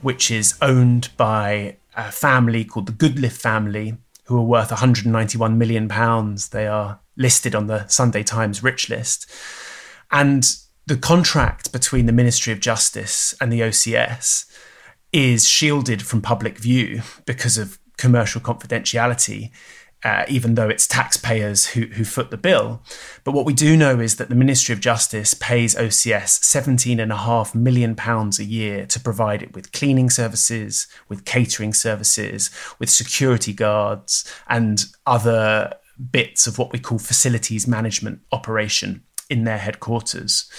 Which 0.00 0.30
is 0.30 0.56
owned 0.62 1.10
by 1.18 1.76
a 1.94 2.10
family 2.10 2.64
called 2.64 2.86
the 2.86 2.92
Goodliffe 2.92 3.36
family, 3.36 3.98
who 4.24 4.38
are 4.38 4.44
worth 4.44 4.70
191 4.70 5.58
million 5.58 5.88
pounds. 5.88 6.48
They 6.48 6.66
are 6.66 7.00
listed 7.18 7.54
on 7.54 7.66
the 7.66 7.86
Sunday 7.88 8.22
Times 8.22 8.62
rich 8.62 8.88
list. 8.88 9.30
And 10.10 10.46
the 10.86 10.96
contract 10.96 11.72
between 11.72 12.06
the 12.06 12.12
Ministry 12.12 12.52
of 12.52 12.60
Justice 12.60 13.34
and 13.40 13.52
the 13.52 13.60
OCS 13.60 14.44
is 15.12 15.48
shielded 15.48 16.02
from 16.02 16.22
public 16.22 16.58
view 16.58 17.02
because 17.24 17.58
of 17.58 17.78
commercial 17.96 18.40
confidentiality. 18.40 19.50
Uh, 20.04 20.24
even 20.28 20.54
though 20.54 20.68
it's 20.68 20.86
taxpayers 20.86 21.68
who, 21.68 21.86
who 21.86 22.04
foot 22.04 22.30
the 22.30 22.36
bill. 22.36 22.82
But 23.24 23.32
what 23.32 23.46
we 23.46 23.54
do 23.54 23.76
know 23.76 23.98
is 23.98 24.16
that 24.16 24.28
the 24.28 24.36
Ministry 24.36 24.72
of 24.74 24.78
Justice 24.78 25.34
pays 25.34 25.74
OCS 25.74 26.38
£17.5 26.44 27.54
million 27.54 27.96
a 27.98 28.42
year 28.42 28.86
to 28.86 29.00
provide 29.00 29.42
it 29.42 29.54
with 29.54 29.72
cleaning 29.72 30.10
services, 30.10 30.86
with 31.08 31.24
catering 31.24 31.72
services, 31.72 32.50
with 32.78 32.90
security 32.90 33.54
guards, 33.54 34.30
and 34.48 34.84
other 35.06 35.72
bits 36.10 36.46
of 36.46 36.58
what 36.58 36.72
we 36.72 36.78
call 36.78 36.98
facilities 36.98 37.66
management 37.66 38.20
operation 38.30 39.02
in 39.28 39.44
their 39.44 39.58
headquarters. 39.58 40.50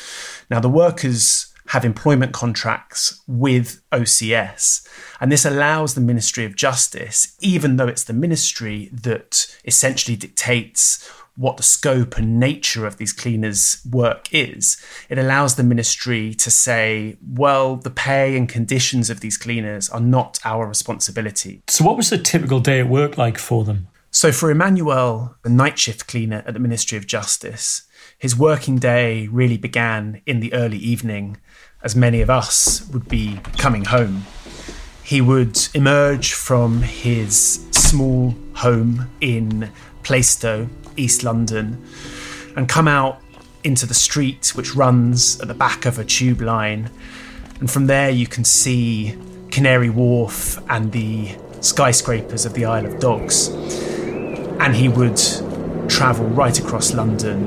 Now, 0.50 0.60
the 0.60 0.70
workers 0.70 1.54
have 1.68 1.84
employment 1.84 2.32
contracts 2.32 3.22
with 3.28 3.82
OCS, 3.92 4.88
and 5.20 5.32
this 5.32 5.46
allows 5.46 5.94
the 5.94 6.02
Ministry 6.02 6.46
of 6.46 6.56
Justice, 6.56 7.36
even 7.42 7.76
though 7.76 7.88
it's 7.88 8.06
the 8.06 8.14
ministry 8.14 8.90
that 8.94 9.48
essentially 9.66 10.16
dictates 10.16 11.10
what 11.38 11.58
the 11.58 11.64
scope 11.64 12.18
and 12.18 12.40
nature 12.40 12.86
of 12.86 12.98
these 12.98 13.14
cleaners' 13.14 13.80
work 13.90 14.28
is, 14.32 14.76
it 15.08 15.20
allows 15.20 15.56
the 15.56 15.64
ministry 15.64 16.34
to 16.34 16.50
say, 16.50 17.16
well, 17.26 17.76
the 17.76 17.92
pay 17.92 18.36
and 18.36 18.50
conditions 18.50 19.10
of 19.10 19.20
these 19.20 19.38
cleaners 19.38 19.88
are 19.90 20.00
not 20.00 20.40
our 20.44 20.68
responsibility. 20.68 21.62
So, 21.68 21.86
what 21.86 21.96
was 21.96 22.10
the 22.10 22.18
typical 22.18 22.60
day 22.60 22.80
at 22.80 22.90
work 22.90 23.18
like 23.18 23.38
for 23.38 23.64
them? 23.64 23.88
So, 24.10 24.32
for 24.32 24.50
Emanuel, 24.50 25.36
the 25.44 25.50
night 25.50 25.78
shift 25.78 26.08
cleaner 26.08 26.44
at 26.48 26.56
the 26.56 26.60
Ministry 26.60 26.98
of 26.98 27.06
Justice, 27.06 27.87
his 28.18 28.36
working 28.36 28.78
day 28.78 29.28
really 29.28 29.58
began 29.58 30.22
in 30.26 30.40
the 30.40 30.54
early 30.54 30.78
evening, 30.78 31.38
as 31.84 31.96
many 31.96 32.22
of 32.22 32.30
us 32.30 32.88
would 32.90 33.08
be 33.08 33.40
coming 33.58 33.86
home. 33.86 34.26
He 35.04 35.22
would 35.22 35.60
emerge 35.74 36.34
from 36.34 36.82
his 36.82 37.66
small 37.72 38.36
home 38.54 39.10
in 39.22 39.72
Plaistow, 40.04 40.68
East 40.96 41.24
London, 41.24 41.86
and 42.56 42.68
come 42.68 42.88
out 42.88 43.22
into 43.64 43.86
the 43.86 43.94
street 43.94 44.52
which 44.56 44.76
runs 44.76 45.40
at 45.40 45.48
the 45.48 45.54
back 45.54 45.86
of 45.86 46.00
a 46.00 46.04
tube 46.04 46.42
line. 46.42 46.90
And 47.60 47.70
from 47.70 47.86
there, 47.88 48.10
you 48.10 48.26
can 48.26 48.44
see 48.44 49.16
Canary 49.52 49.90
Wharf 49.90 50.60
and 50.70 50.92
the 50.92 51.36
skyscrapers 51.62 52.46
of 52.46 52.54
the 52.54 52.66
Isle 52.66 52.86
of 52.86 53.00
Dogs 53.00 53.50
and 54.60 54.76
he 54.76 54.90
would 54.90 55.20
travel 55.88 56.26
right 56.28 56.60
across 56.60 56.94
London 56.94 57.46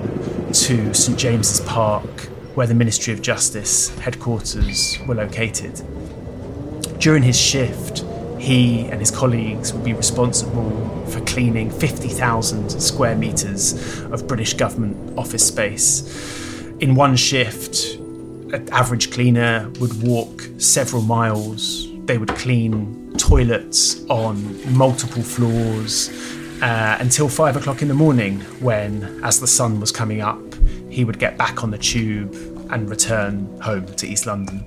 to 0.52 0.92
St 0.92 1.16
James's 1.18 1.60
Park, 1.60 2.22
where 2.54 2.66
the 2.66 2.74
Ministry 2.74 3.12
of 3.12 3.22
Justice 3.22 3.88
headquarters 4.00 4.98
were 5.06 5.14
located. 5.14 5.80
During 6.98 7.22
his 7.22 7.40
shift, 7.40 8.04
he 8.38 8.86
and 8.86 8.98
his 8.98 9.10
colleagues 9.10 9.72
would 9.72 9.84
be 9.84 9.92
responsible 9.92 11.06
for 11.06 11.20
cleaning 11.20 11.70
50,000 11.70 12.70
square 12.80 13.14
metres 13.14 14.00
of 14.04 14.26
British 14.26 14.54
government 14.54 15.16
office 15.16 15.46
space. 15.46 16.02
In 16.80 16.94
one 16.94 17.14
shift, 17.16 17.94
an 18.52 18.68
average 18.72 19.12
cleaner 19.12 19.70
would 19.78 20.02
walk 20.02 20.48
several 20.58 21.02
miles. 21.02 21.86
They 22.06 22.18
would 22.18 22.30
clean 22.30 23.12
toilets 23.16 24.04
on 24.08 24.76
multiple 24.76 25.22
floors 25.22 26.08
uh, 26.62 26.96
until 27.00 27.28
five 27.28 27.56
o'clock 27.56 27.82
in 27.82 27.88
the 27.88 27.94
morning, 27.94 28.40
when, 28.60 29.22
as 29.24 29.40
the 29.40 29.46
sun 29.46 29.80
was 29.80 29.90
coming 29.90 30.20
up, 30.20 30.38
he 30.88 31.04
would 31.04 31.18
get 31.18 31.36
back 31.38 31.62
on 31.62 31.70
the 31.70 31.78
tube 31.78 32.34
and 32.70 32.88
return 32.88 33.60
home 33.60 33.86
to 33.86 34.06
East 34.06 34.26
London. 34.26 34.64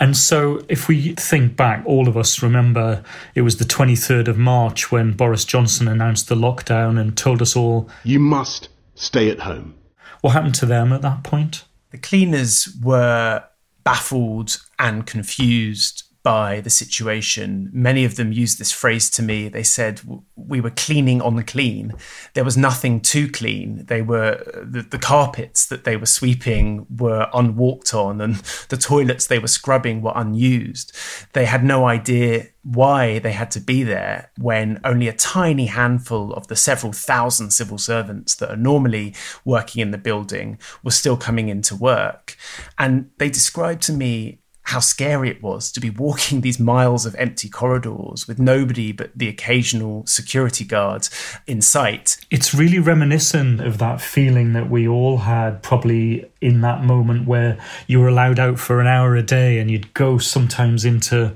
And 0.00 0.16
so, 0.16 0.64
if 0.68 0.86
we 0.86 1.14
think 1.14 1.56
back, 1.56 1.82
all 1.84 2.06
of 2.08 2.16
us 2.16 2.40
remember 2.40 3.02
it 3.34 3.42
was 3.42 3.56
the 3.56 3.64
23rd 3.64 4.28
of 4.28 4.38
March 4.38 4.92
when 4.92 5.12
Boris 5.12 5.44
Johnson 5.44 5.88
announced 5.88 6.28
the 6.28 6.36
lockdown 6.36 7.00
and 7.00 7.16
told 7.16 7.42
us 7.42 7.56
all, 7.56 7.90
You 8.04 8.20
must 8.20 8.68
stay 8.94 9.28
at 9.28 9.40
home. 9.40 9.74
What 10.20 10.30
happened 10.30 10.54
to 10.56 10.66
them 10.66 10.92
at 10.92 11.02
that 11.02 11.24
point? 11.24 11.64
The 11.90 11.98
cleaners 11.98 12.68
were 12.82 13.42
baffled 13.82 14.58
and 14.78 15.06
confused 15.06 16.04
by 16.22 16.60
the 16.60 16.68
situation. 16.68 17.70
Many 17.72 18.04
of 18.04 18.16
them 18.16 18.32
used 18.32 18.58
this 18.58 18.72
phrase 18.72 19.08
to 19.10 19.22
me. 19.22 19.48
They 19.48 19.62
said 19.62 20.02
we 20.36 20.60
were 20.60 20.70
cleaning 20.70 21.22
on 21.22 21.36
the 21.36 21.44
clean. 21.44 21.94
There 22.34 22.44
was 22.44 22.56
nothing 22.56 23.00
to 23.00 23.30
clean. 23.30 23.86
They 23.86 24.02
were 24.02 24.42
the, 24.62 24.82
the, 24.82 24.98
carpets 24.98 25.64
that 25.66 25.84
they 25.84 25.96
were 25.96 26.06
sweeping 26.06 26.86
were 26.94 27.30
unwalked 27.32 27.94
on, 27.94 28.20
and 28.20 28.34
the 28.68 28.76
toilets 28.76 29.26
they 29.26 29.38
were 29.38 29.48
scrubbing 29.48 30.02
were 30.02 30.12
unused. 30.14 30.94
They 31.32 31.46
had 31.46 31.64
no 31.64 31.86
idea 31.86 32.48
why 32.62 33.20
they 33.20 33.32
had 33.32 33.50
to 33.52 33.60
be 33.60 33.82
there 33.82 34.30
when 34.36 34.80
only 34.84 35.08
a 35.08 35.14
tiny 35.14 35.66
handful 35.66 36.34
of 36.34 36.48
the 36.48 36.56
several 36.56 36.92
thousand 36.92 37.52
civil 37.52 37.78
servants 37.78 38.34
that 38.34 38.50
are 38.50 38.56
normally 38.70 39.14
working 39.46 39.80
in 39.80 39.92
the 39.92 39.98
building 39.98 40.58
were 40.82 40.90
still 40.90 41.16
coming 41.16 41.48
into 41.48 41.74
work. 41.74 42.36
And 42.76 43.10
they 43.16 43.30
described 43.30 43.80
to 43.82 43.92
me 43.92 44.40
how 44.68 44.80
scary 44.80 45.30
it 45.30 45.42
was 45.42 45.72
to 45.72 45.80
be 45.80 45.88
walking 45.88 46.40
these 46.42 46.60
miles 46.60 47.06
of 47.06 47.14
empty 47.16 47.48
corridors 47.48 48.28
with 48.28 48.38
nobody 48.38 48.92
but 48.92 49.10
the 49.16 49.26
occasional 49.26 50.04
security 50.06 50.62
guard 50.64 51.08
in 51.46 51.62
sight. 51.62 52.18
It's 52.30 52.52
really 52.52 52.78
reminiscent 52.78 53.62
of 53.62 53.78
that 53.78 54.02
feeling 54.02 54.52
that 54.52 54.68
we 54.68 54.86
all 54.86 55.18
had 55.18 55.62
probably 55.62 56.30
in 56.42 56.60
that 56.60 56.84
moment 56.84 57.26
where 57.26 57.58
you 57.86 57.98
were 57.98 58.08
allowed 58.08 58.38
out 58.38 58.58
for 58.58 58.78
an 58.78 58.86
hour 58.86 59.16
a 59.16 59.22
day 59.22 59.58
and 59.58 59.70
you'd 59.70 59.94
go 59.94 60.18
sometimes 60.18 60.84
into 60.84 61.34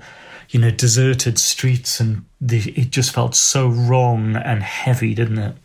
you 0.51 0.61
know 0.61 0.71
deserted 0.71 1.39
streets 1.39 2.01
and 2.01 2.27
the, 2.39 2.71
it 2.73 2.91
just 2.91 3.15
felt 3.15 3.35
so 3.35 3.69
wrong 3.69 4.37
and 4.37 4.63
heavy 4.63 5.15
didn't 5.15 5.39
it 5.39 5.57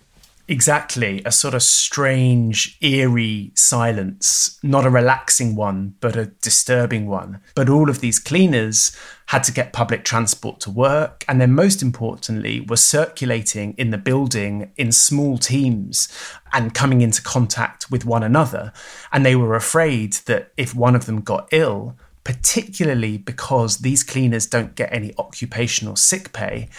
Exactly, 0.49 1.21
a 1.25 1.31
sort 1.31 1.53
of 1.53 1.61
strange, 1.61 2.77
eerie 2.79 3.51
silence, 3.53 4.57
not 4.63 4.85
a 4.85 4.89
relaxing 4.89 5.57
one, 5.57 5.95
but 5.99 6.15
a 6.15 6.27
disturbing 6.27 7.05
one. 7.05 7.41
But 7.53 7.67
all 7.67 7.89
of 7.89 7.99
these 7.99 8.17
cleaners 8.17 8.95
had 9.25 9.43
to 9.43 9.51
get 9.51 9.73
public 9.73 10.05
transport 10.05 10.61
to 10.61 10.71
work, 10.71 11.25
and 11.27 11.41
then 11.41 11.51
most 11.51 11.81
importantly, 11.81 12.61
were 12.61 12.77
circulating 12.77 13.73
in 13.77 13.89
the 13.89 13.97
building 13.97 14.71
in 14.77 14.93
small 14.93 15.37
teams 15.37 16.07
and 16.53 16.73
coming 16.73 17.01
into 17.01 17.21
contact 17.21 17.91
with 17.91 18.05
one 18.05 18.23
another. 18.23 18.71
And 19.11 19.25
they 19.25 19.35
were 19.35 19.53
afraid 19.53 20.13
that 20.27 20.53
if 20.55 20.73
one 20.73 20.95
of 20.95 21.07
them 21.07 21.19
got 21.19 21.49
ill, 21.51 21.97
particularly 22.23 23.17
because 23.17 23.79
these 23.79 24.03
cleaners 24.03 24.47
don't 24.47 24.75
get 24.75 24.93
any 24.93 25.13
occupational 25.17 25.97
sick 25.97 26.31
pay, 26.31 26.69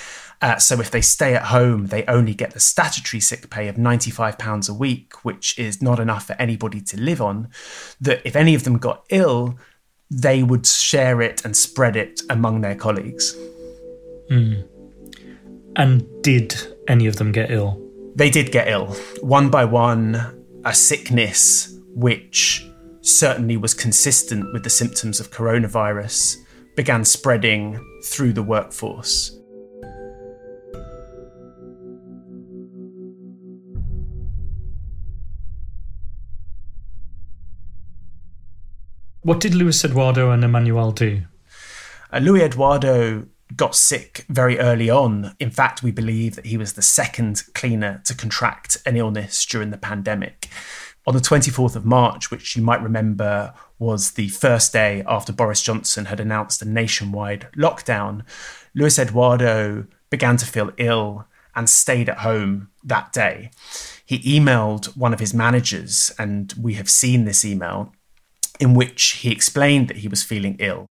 uh, 0.41 0.57
so 0.57 0.81
if 0.81 0.91
they 0.91 1.01
stay 1.01 1.35
at 1.35 1.47
home, 1.47 1.87
they 1.87 2.05
only 2.07 2.35
get 2.35 2.53
the 2.53 2.61
statutory 2.61 3.21
sick 3.21 3.51
pay 3.51 3.67
of 3.69 3.77
£95 3.77 4.69
a 4.69 4.75
week, 4.75 5.25
which 5.25 5.59
is 5.59 5.83
not 5.83 5.99
enough 5.99 6.27
for 6.27 6.35
anybody 6.35 6.81
to 6.81 7.01
live 7.01 7.21
on. 7.21 7.49
That 8.01 8.21
if 8.25 8.37
any 8.37 8.55
of 8.55 8.65
them 8.65 8.79
got 8.79 9.05
ill, 9.11 9.59
they 10.11 10.43
would 10.43 10.67
share 10.67 11.21
it 11.21 11.45
and 11.45 11.57
spread 11.57 11.97
it 11.97 12.23
among 12.31 12.61
their 12.61 12.77
colleagues. 12.77 13.37
Mm. 14.31 14.67
And 15.77 16.23
did 16.23 16.55
any 16.87 17.07
of 17.07 17.17
them 17.17 17.33
get 17.33 17.51
ill? 17.51 17.85
They 18.15 18.31
did 18.31 18.53
get 18.53 18.69
ill. 18.69 18.95
One 19.21 19.51
by 19.51 19.65
one, 19.65 20.45
a 20.65 20.75
sickness 20.75 21.77
which 21.95 22.65
certainly 23.01 23.57
was 23.57 23.75
consistent 23.75 24.53
with 24.53 24.63
the 24.63 24.71
symptoms 24.71 25.19
of 25.19 25.31
coronavirus 25.31 26.37
began 26.77 27.05
spreading 27.05 27.81
through 28.05 28.33
the 28.33 28.43
workforce. 28.43 29.38
What 39.29 39.41
did 39.41 39.55
Luis 39.55 39.85
Eduardo 39.85 40.31
and 40.31 40.43
Emanuel 40.43 40.91
do? 40.91 41.25
Uh, 42.11 42.17
Luis 42.21 42.45
Eduardo 42.45 43.27
got 43.55 43.77
sick 43.77 44.25
very 44.31 44.59
early 44.59 44.89
on. 44.89 45.37
In 45.39 45.51
fact, 45.51 45.83
we 45.83 45.91
believe 45.91 46.35
that 46.37 46.47
he 46.47 46.57
was 46.57 46.73
the 46.73 46.81
second 46.81 47.43
cleaner 47.53 48.01
to 48.07 48.15
contract 48.15 48.79
an 48.87 48.97
illness 48.97 49.45
during 49.45 49.69
the 49.69 49.77
pandemic. 49.77 50.49
On 51.07 51.13
the 51.13 51.21
24th 51.21 51.77
of 51.77 51.85
March, 51.85 52.31
which 52.31 52.57
you 52.57 52.63
might 52.63 52.83
remember 52.83 53.53
was 53.79 54.13
the 54.13 54.29
first 54.29 54.73
day 54.73 55.05
after 55.07 55.31
Boris 55.31 55.61
Johnson 55.61 56.07
had 56.07 56.21
announced 56.21 56.63
a 56.63 56.65
nationwide 56.65 57.49
lockdown, 57.55 58.23
Luis 58.75 58.99
Eduardo 58.99 59.87
began 60.09 60.39
to 60.39 60.47
feel 60.47 60.73
ill 60.79 61.27
and 61.55 61.69
stayed 61.69 62.09
at 62.09 62.21
home 62.21 62.71
that 62.83 63.13
day. 63.13 63.51
He 64.07 64.21
emailed 64.21 64.97
one 64.97 65.13
of 65.13 65.21
his 65.21 65.35
managers, 65.35 66.11
and 66.19 66.55
we 66.59 66.75
have 66.75 66.89
seen 66.89 67.27
this 67.27 67.45
email, 67.45 67.93
in 68.61 68.75
which 68.75 69.19
he 69.21 69.31
explained 69.31 69.89
that 69.89 69.99
he 69.99 70.09
was 70.09 70.23
feeling 70.23 70.57
ill. 70.59 70.87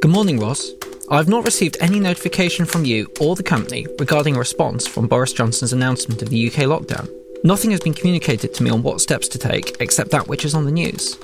Good 0.00 0.10
morning, 0.10 0.38
Ross. 0.38 0.70
I've 1.10 1.28
not 1.28 1.44
received 1.44 1.76
any 1.80 2.00
notification 2.00 2.66
from 2.66 2.84
you 2.84 3.08
or 3.20 3.36
the 3.36 3.42
company 3.42 3.86
regarding 3.98 4.36
a 4.36 4.38
response 4.38 4.86
from 4.86 5.06
Boris 5.06 5.32
Johnson's 5.32 5.72
announcement 5.72 6.20
of 6.22 6.30
the 6.30 6.46
UK 6.48 6.64
lockdown. 6.64 7.08
Nothing 7.44 7.70
has 7.70 7.80
been 7.80 7.94
communicated 7.94 8.52
to 8.54 8.62
me 8.62 8.70
on 8.70 8.82
what 8.82 9.00
steps 9.00 9.28
to 9.28 9.38
take 9.38 9.76
except 9.80 10.10
that 10.10 10.26
which 10.26 10.44
is 10.44 10.54
on 10.54 10.64
the 10.64 10.72
news. 10.72 11.16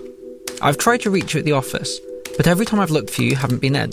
I've 0.61 0.79
tried 0.79 1.01
to 1.01 1.11
reach 1.11 1.35
you 1.35 1.41
at 1.41 1.45
the 1.45 1.53
office, 1.53 2.01
but 2.37 2.47
every 2.47 2.65
time 2.65 2.79
I've 2.79 2.91
looked 2.91 3.11
for 3.11 3.23
you, 3.23 3.31
you 3.31 3.37
haven't 3.37 3.61
been 3.61 3.77
in. 3.77 3.93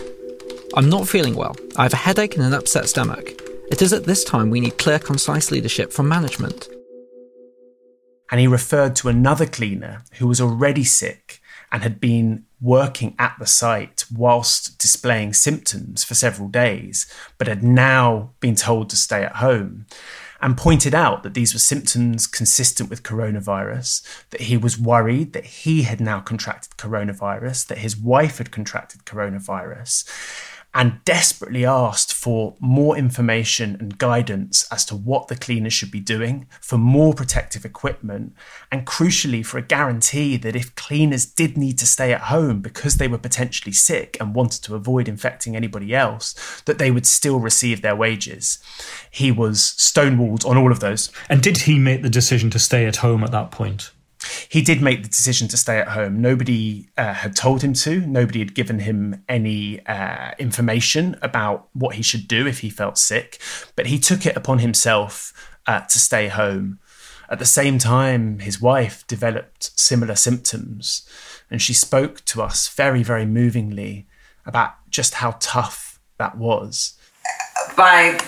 I'm 0.75 0.89
not 0.89 1.07
feeling 1.07 1.35
well. 1.35 1.55
I 1.75 1.83
have 1.83 1.93
a 1.93 1.97
headache 1.97 2.35
and 2.35 2.45
an 2.45 2.53
upset 2.53 2.87
stomach. 2.87 3.41
It 3.71 3.81
is 3.81 3.93
at 3.93 4.03
this 4.03 4.23
time 4.23 4.49
we 4.49 4.61
need 4.61 4.77
clear, 4.77 4.99
concise 4.99 5.49
leadership 5.49 5.91
from 5.91 6.07
management. 6.07 6.69
And 8.31 8.39
he 8.39 8.47
referred 8.47 8.95
to 8.97 9.09
another 9.09 9.45
cleaner 9.45 10.03
who 10.13 10.27
was 10.27 10.39
already 10.39 10.83
sick 10.83 11.41
and 11.71 11.83
had 11.83 11.99
been 11.99 12.45
working 12.61 13.15
at 13.17 13.35
the 13.39 13.45
site 13.45 14.05
whilst 14.13 14.77
displaying 14.79 15.33
symptoms 15.33 16.03
for 16.03 16.15
several 16.15 16.47
days, 16.49 17.11
but 17.37 17.47
had 17.47 17.63
now 17.63 18.31
been 18.39 18.55
told 18.55 18.89
to 18.89 18.95
stay 18.95 19.23
at 19.23 19.37
home, 19.37 19.85
and 20.41 20.57
pointed 20.57 20.95
out 20.95 21.23
that 21.23 21.33
these 21.33 21.53
were 21.53 21.59
symptoms 21.59 22.25
consistent 22.25 22.89
with 22.89 23.03
coronavirus, 23.03 24.01
that 24.31 24.41
he 24.41 24.57
was 24.57 24.79
worried 24.79 25.33
that 25.33 25.45
he 25.45 25.83
had 25.83 25.99
now 25.99 26.19
contracted 26.19 26.71
coronavirus, 26.77 27.67
that 27.67 27.79
his 27.79 27.97
wife 27.97 28.37
had 28.37 28.51
contracted 28.51 29.05
coronavirus, 29.05 30.07
and 30.73 31.03
desperately 31.03 31.65
asked 31.65 32.13
for 32.13 32.55
more 32.59 32.95
information 32.95 33.75
and 33.79 33.97
guidance 33.97 34.67
as 34.71 34.85
to 34.85 34.95
what 34.95 35.27
the 35.27 35.35
cleaners 35.35 35.73
should 35.73 35.89
be 35.89 35.99
doing, 35.99 36.47
for 36.61 36.77
more 36.77 37.13
protective 37.13 37.65
equipment, 37.65 38.33
and 38.71 38.85
crucially 38.85 39.43
for 39.43 39.57
a 39.57 39.63
guarantee 39.63 40.37
that 40.37 40.55
if 40.55 40.75
cleaners 40.75 41.25
did 41.25 41.57
need 41.57 41.77
to 41.79 41.87
stay 41.87 42.13
at 42.13 42.21
home 42.21 42.61
because 42.61 42.97
they 42.97 43.07
were 43.07 43.17
potentially 43.17 43.73
sick 43.73 44.15
and 44.19 44.35
wanted 44.35 44.63
to 44.63 44.75
avoid 44.75 45.07
infecting 45.07 45.55
anybody 45.55 45.95
else, 45.95 46.61
that 46.65 46.77
they 46.77 46.91
would 46.91 47.07
still 47.07 47.39
receive 47.39 47.81
their 47.81 47.95
wages. 47.95 48.59
He 49.09 49.31
was 49.31 49.59
stonewalled 49.77 50.45
on 50.45 50.57
all 50.57 50.71
of 50.71 50.81
those. 50.81 51.11
And 51.29 51.41
did 51.41 51.57
he 51.59 51.79
make 51.79 52.03
the 52.03 52.09
decision 52.09 52.51
to 52.51 52.59
stay 52.59 52.85
at 52.85 52.97
home 52.97 53.23
at 53.23 53.31
that 53.31 53.49
point? 53.49 53.91
He 54.49 54.61
did 54.61 54.81
make 54.81 55.03
the 55.03 55.09
decision 55.09 55.47
to 55.49 55.57
stay 55.57 55.77
at 55.79 55.89
home. 55.89 56.21
Nobody 56.21 56.89
uh, 56.97 57.13
had 57.13 57.35
told 57.35 57.63
him 57.63 57.73
to. 57.73 58.01
Nobody 58.01 58.39
had 58.39 58.53
given 58.53 58.79
him 58.79 59.23
any 59.27 59.85
uh, 59.85 60.31
information 60.39 61.17
about 61.21 61.69
what 61.73 61.95
he 61.95 62.03
should 62.03 62.27
do 62.27 62.47
if 62.47 62.59
he 62.59 62.69
felt 62.69 62.97
sick. 62.97 63.39
But 63.75 63.87
he 63.87 63.99
took 63.99 64.25
it 64.25 64.35
upon 64.35 64.59
himself 64.59 65.33
uh, 65.65 65.81
to 65.81 65.99
stay 65.99 66.27
home. 66.27 66.79
At 67.29 67.39
the 67.39 67.45
same 67.45 67.77
time, 67.77 68.39
his 68.39 68.59
wife 68.59 69.05
developed 69.05 69.77
similar 69.79 70.15
symptoms, 70.15 71.07
and 71.51 71.61
she 71.61 71.73
spoke 71.73 72.25
to 72.25 72.41
us 72.41 72.67
very, 72.67 73.03
very 73.03 73.25
movingly 73.25 74.07
about 74.45 74.73
just 74.89 75.15
how 75.15 75.37
tough 75.39 75.99
that 76.17 76.37
was. 76.37 76.97
By 77.77 78.19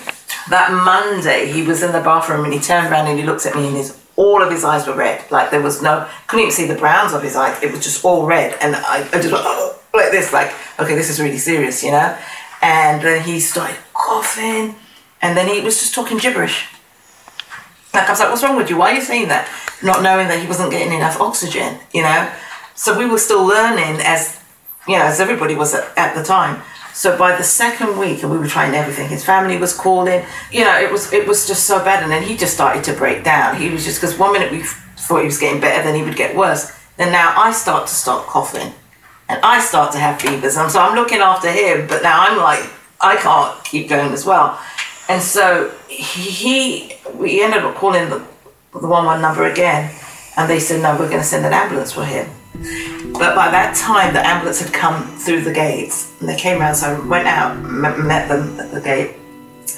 that 0.50 0.72
Monday, 0.72 1.50
he 1.50 1.62
was 1.62 1.82
in 1.82 1.92
the 1.92 2.00
bathroom 2.00 2.44
and 2.44 2.52
he 2.52 2.60
turned 2.60 2.90
around 2.90 3.08
and 3.08 3.18
he 3.18 3.24
looked 3.24 3.46
at 3.46 3.54
me 3.54 3.68
and 3.68 3.76
his 3.76 4.01
all 4.16 4.42
of 4.42 4.50
his 4.50 4.64
eyes 4.64 4.86
were 4.86 4.94
red. 4.94 5.24
Like 5.30 5.50
there 5.50 5.62
was 5.62 5.82
no, 5.82 6.08
couldn't 6.26 6.42
even 6.42 6.52
see 6.52 6.66
the 6.66 6.74
browns 6.74 7.12
of 7.12 7.22
his 7.22 7.36
eyes. 7.36 7.62
It 7.62 7.70
was 7.70 7.82
just 7.82 8.04
all 8.04 8.26
red. 8.26 8.56
And 8.60 8.76
I, 8.76 9.08
I 9.12 9.20
just 9.20 9.32
went, 9.32 9.44
oh, 9.46 9.78
like 9.94 10.10
this, 10.10 10.32
like, 10.32 10.52
okay, 10.78 10.94
this 10.94 11.10
is 11.10 11.20
really 11.20 11.38
serious, 11.38 11.82
you 11.82 11.90
know? 11.90 12.16
And 12.60 13.02
then 13.02 13.22
he 13.24 13.40
started 13.40 13.76
coughing. 13.94 14.74
And 15.20 15.36
then 15.36 15.48
he 15.48 15.60
was 15.60 15.78
just 15.78 15.94
talking 15.94 16.18
gibberish. 16.18 16.66
Like, 17.94 18.08
I 18.08 18.10
was 18.10 18.20
like, 18.20 18.30
what's 18.30 18.42
wrong 18.42 18.56
with 18.56 18.70
you? 18.70 18.76
Why 18.76 18.92
are 18.92 18.94
you 18.94 19.02
saying 19.02 19.28
that? 19.28 19.48
Not 19.82 20.02
knowing 20.02 20.28
that 20.28 20.40
he 20.40 20.46
wasn't 20.46 20.70
getting 20.70 20.92
enough 20.92 21.20
oxygen, 21.20 21.78
you 21.92 22.02
know? 22.02 22.32
So 22.74 22.98
we 22.98 23.06
were 23.06 23.18
still 23.18 23.44
learning 23.44 24.00
as, 24.02 24.40
you 24.88 24.96
know, 24.96 25.04
as 25.04 25.20
everybody 25.20 25.54
was 25.54 25.74
at, 25.74 25.96
at 25.96 26.14
the 26.14 26.22
time. 26.22 26.62
So 26.94 27.16
by 27.16 27.36
the 27.36 27.42
second 27.42 27.98
week, 27.98 28.22
and 28.22 28.30
we 28.30 28.38
were 28.38 28.46
trying 28.46 28.74
everything, 28.74 29.08
his 29.08 29.24
family 29.24 29.56
was 29.56 29.74
calling. 29.74 30.24
You 30.50 30.64
know, 30.64 30.78
it 30.78 30.92
was 30.92 31.12
it 31.12 31.26
was 31.26 31.46
just 31.46 31.64
so 31.64 31.82
bad, 31.82 32.02
and 32.02 32.12
then 32.12 32.22
he 32.22 32.36
just 32.36 32.54
started 32.54 32.84
to 32.84 32.92
break 32.92 33.24
down. 33.24 33.56
He 33.56 33.70
was 33.70 33.84
just 33.84 34.00
because 34.00 34.18
one 34.18 34.32
minute 34.32 34.52
we 34.52 34.62
thought 34.62 35.20
he 35.20 35.26
was 35.26 35.38
getting 35.38 35.60
better, 35.60 35.82
then 35.82 35.94
he 35.94 36.02
would 36.02 36.16
get 36.16 36.36
worse. 36.36 36.72
Then 36.96 37.12
now 37.12 37.34
I 37.36 37.52
start 37.52 37.86
to 37.86 37.94
start 37.94 38.26
coughing, 38.26 38.72
and 39.28 39.40
I 39.42 39.60
start 39.60 39.92
to 39.92 39.98
have 39.98 40.20
fevers, 40.20 40.56
and 40.56 40.70
so 40.70 40.80
I'm 40.80 40.94
looking 40.94 41.20
after 41.20 41.50
him. 41.50 41.86
But 41.86 42.02
now 42.02 42.20
I'm 42.20 42.38
like, 42.38 42.68
I 43.00 43.16
can't 43.16 43.64
keep 43.64 43.88
going 43.88 44.12
as 44.12 44.26
well, 44.26 44.60
and 45.08 45.22
so 45.22 45.72
he 45.88 46.92
we 47.14 47.42
ended 47.42 47.62
up 47.62 47.74
calling 47.76 48.10
the 48.10 48.22
the 48.72 48.86
one 48.86 49.06
one 49.06 49.22
number 49.22 49.44
again, 49.44 49.90
and 50.36 50.48
they 50.48 50.60
said 50.60 50.82
no, 50.82 50.92
we're 50.92 51.08
going 51.08 51.20
to 51.20 51.24
send 51.24 51.46
an 51.46 51.52
ambulance 51.52 51.92
for 51.92 52.04
him. 52.04 52.28
But 52.54 53.34
by 53.34 53.50
that 53.50 53.74
time, 53.76 54.12
the 54.14 54.24
ambulance 54.24 54.60
had 54.60 54.72
come 54.72 55.06
through 55.16 55.42
the 55.42 55.52
gates 55.52 56.12
and 56.20 56.28
they 56.28 56.36
came 56.36 56.60
around. 56.60 56.74
So 56.76 56.94
I 56.94 57.06
went 57.06 57.26
out, 57.26 57.58
met 57.58 58.28
them 58.28 58.60
at 58.60 58.70
the 58.70 58.80
gate, 58.80 59.16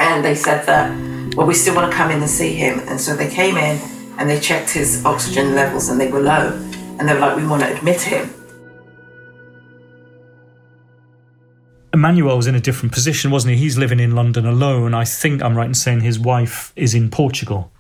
and 0.01 0.25
they 0.25 0.35
said 0.35 0.67
that, 0.67 1.35
well, 1.37 1.47
we 1.47 1.55
still 1.55 1.75
want 1.75 1.91
to 1.91 1.97
come 1.97 2.11
in 2.11 2.21
and 2.21 2.29
see 2.29 2.55
him. 2.55 2.81
And 2.89 3.01
so 3.01 3.15
they 3.15 3.31
came 3.31 3.57
in 3.57 3.81
and 4.19 4.29
they 4.29 4.41
checked 4.41 4.71
his 4.71 5.05
oxygen 5.05 5.55
levels 5.55 5.89
and 5.89 6.01
they 6.01 6.11
were 6.11 6.21
low. 6.21 6.53
And 6.99 7.09
they 7.09 7.15
were 7.15 7.21
like, 7.21 7.37
we 7.37 7.47
want 7.47 7.63
to 7.63 7.77
admit 7.77 8.01
him. 8.01 8.31
Emanuel 11.93 12.37
was 12.37 12.49
in 12.49 12.57
a 12.57 12.61
different 12.61 12.93
position, 12.93 13.31
wasn't 13.31 13.55
he? 13.55 13.61
He's 13.61 13.79
living 13.79 14.01
in 14.01 14.15
London 14.17 14.47
alone. 14.47 14.95
I 14.95 15.05
think 15.05 15.43
I'm 15.43 15.57
right 15.57 15.69
in 15.69 15.75
saying 15.75 16.01
his 16.01 16.19
wife 16.19 16.73
is 16.75 16.93
in 16.95 17.09
Portugal. 17.09 17.73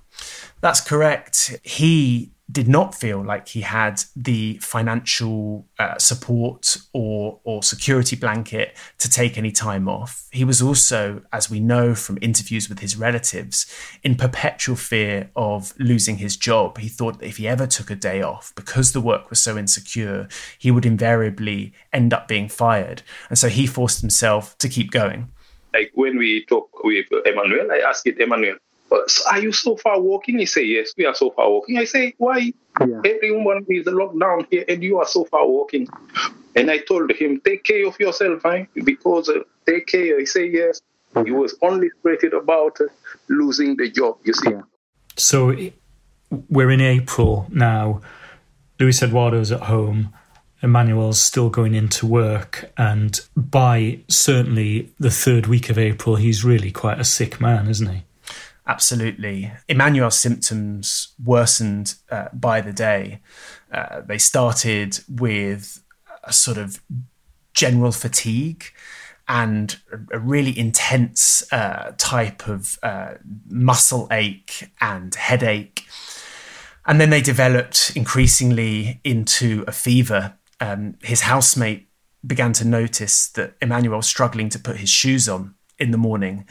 That's 0.61 0.81
correct. 0.81 1.59
He 1.63 2.31
did 2.51 2.69
not 2.69 2.95
feel 2.95 3.25
like 3.25 3.49
he 3.49 3.63
had 3.63 4.03
the 4.15 4.59
financial 4.59 5.67
uh, 5.79 5.97
support 5.99 6.77
or 6.93 7.41
or 7.45 7.63
security 7.63 8.17
blanket 8.17 8.77
to 8.99 9.09
take 9.09 9.39
any 9.39 9.51
time 9.51 9.89
off. 9.89 10.29
He 10.31 10.45
was 10.45 10.61
also, 10.61 11.23
as 11.33 11.49
we 11.49 11.59
know 11.59 11.95
from 11.95 12.19
interviews 12.21 12.69
with 12.69 12.81
his 12.81 12.97
relatives, 12.97 13.67
in 14.03 14.17
perpetual 14.17 14.77
fear 14.77 15.31
of 15.35 15.73
losing 15.79 16.19
his 16.19 16.37
job. 16.37 16.79
He 16.79 16.89
thought 16.89 17.21
that 17.21 17.27
if 17.27 17.39
he 17.39 17.49
ever 17.49 17.67
took 17.67 17.91
a 17.91 17.97
day 17.97 18.21
off, 18.21 18.53
because 18.55 18.93
the 18.93 19.01
work 19.01 19.31
was 19.31 19.41
so 19.41 19.57
insecure, 19.57 20.29
he 20.59 20.71
would 20.71 20.85
invariably 20.85 21.73
end 21.93 22.13
up 22.13 22.29
being 22.29 22.49
fired. 22.49 23.03
And 23.31 23.39
so 23.39 23.49
he 23.49 23.67
forced 23.67 24.01
himself 24.01 24.57
to 24.59 24.69
keep 24.69 24.91
going. 24.91 25.31
Like 25.73 25.93
when 25.95 26.19
we 26.19 26.45
talk 26.45 26.69
with 26.85 27.07
Emanuel, 27.25 27.73
I 27.73 27.79
asked 27.79 28.07
it, 28.07 28.21
Emanuel, 28.21 28.57
are 29.31 29.41
you 29.41 29.53
so 29.53 29.77
far 29.77 30.01
walking? 30.01 30.39
He 30.39 30.47
say, 30.47 30.65
yes, 30.65 30.93
we 30.97 31.05
are 31.05 31.15
so 31.15 31.31
far 31.31 31.51
walking. 31.51 31.79
I 31.79 31.85
say, 31.85 32.15
why? 32.19 32.53
Yeah. 32.81 33.01
Everyone 33.05 33.65
is 33.69 33.87
locked 33.87 34.19
down 34.19 34.47
here 34.51 34.65
and 34.69 34.83
you 34.83 34.99
are 34.99 35.07
so 35.07 35.25
far 35.25 35.47
walking. 35.47 35.89
And 36.57 36.71
I 36.71 36.79
told 36.79 37.11
him, 37.13 37.41
take 37.45 37.65
care 37.65 37.87
of 37.87 37.99
yourself, 37.99 38.45
eh? 38.47 38.67
because 38.85 39.29
uh, 39.29 39.41
take 39.67 39.87
care. 39.87 40.19
He 40.19 40.27
say, 40.27 40.49
yes. 40.49 40.81
He 41.25 41.31
was 41.31 41.57
only 41.63 41.91
stressed 42.01 42.33
about 42.33 42.81
uh, 42.81 42.85
losing 43.29 43.77
the 43.77 43.91
job, 43.91 44.19
you 44.25 44.35
see. 44.35 44.51
Yeah. 44.51 44.63
So 45.17 45.55
we're 46.49 46.71
in 46.71 46.81
April 46.81 47.47
now. 47.51 48.01
Luis 48.81 49.03
Eduardo's 49.03 49.53
at 49.53 49.63
home. 49.63 50.13
Emanuel's 50.63 51.21
still 51.21 51.51
going 51.51 51.75
into 51.75 52.07
work, 52.07 52.73
and 52.79 53.21
by 53.37 54.01
certainly 54.09 54.91
the 54.99 55.11
third 55.11 55.47
week 55.47 55.69
of 55.69 55.77
April, 55.77 56.17
he's 56.17 56.43
really 56.43 56.73
quite 56.73 56.99
a 56.99 57.05
sick 57.05 57.39
man, 57.39 57.69
isn't 57.69 57.87
he? 57.87 58.04
Absolutely. 58.67 59.53
Emanuel's 59.69 60.19
symptoms 60.19 61.15
worsened 61.23 61.97
uh, 62.11 62.29
by 62.33 62.61
the 62.61 62.73
day. 62.73 63.21
Uh, 63.71 64.01
they 64.01 64.19
started 64.19 65.01
with 65.09 65.83
a 66.23 66.33
sort 66.33 66.57
of 66.57 66.83
general 67.53 67.93
fatigue 67.93 68.65
and 69.29 69.79
a, 70.13 70.19
really 70.19 70.59
intense 70.59 71.51
uh, 71.53 71.93
type 71.99 72.49
of 72.49 72.79
uh, 72.83 73.15
muscle 73.49 74.09
ache 74.11 74.71
and 74.81 75.15
headache. 75.15 75.85
And 76.87 77.01
then 77.01 77.11
they 77.11 77.23
developed 77.23 77.93
increasingly 77.95 79.01
into 79.05 79.65
a 79.67 79.73
fever. 79.73 80.35
Um, 80.61 80.97
his 81.03 81.23
housemate 81.23 81.89
began 82.27 82.53
to 82.55 82.67
notice 82.67 83.29
that 83.29 83.55
Emanuel 83.61 83.99
was 83.99 84.07
struggling 84.07 84.49
to 84.51 84.59
put 84.59 84.77
his 84.77 84.91
shoes 84.91 85.29
on 85.29 85.55
in 85.79 85.91
the 85.91 85.99
morning. 85.99 86.47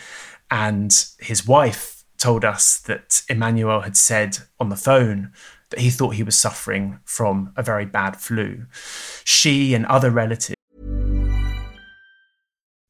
And 0.49 0.93
his 1.19 1.47
wife 1.47 2.02
told 2.23 2.45
us 2.45 2.79
that 2.79 3.21
Emanuel 3.27 3.81
had 3.81 3.97
said 3.97 4.31
on 4.57 4.69
the 4.69 4.83
phone 4.87 5.31
that 5.71 5.81
he 5.81 5.89
thought 5.89 6.15
he 6.15 6.23
was 6.23 6.37
suffering 6.37 6.99
from 7.03 7.51
a 7.57 7.63
very 7.71 7.85
bad 7.85 8.15
flu. 8.15 8.65
She 9.25 9.73
and 9.75 9.85
other 9.85 10.09
relatives 10.09 10.55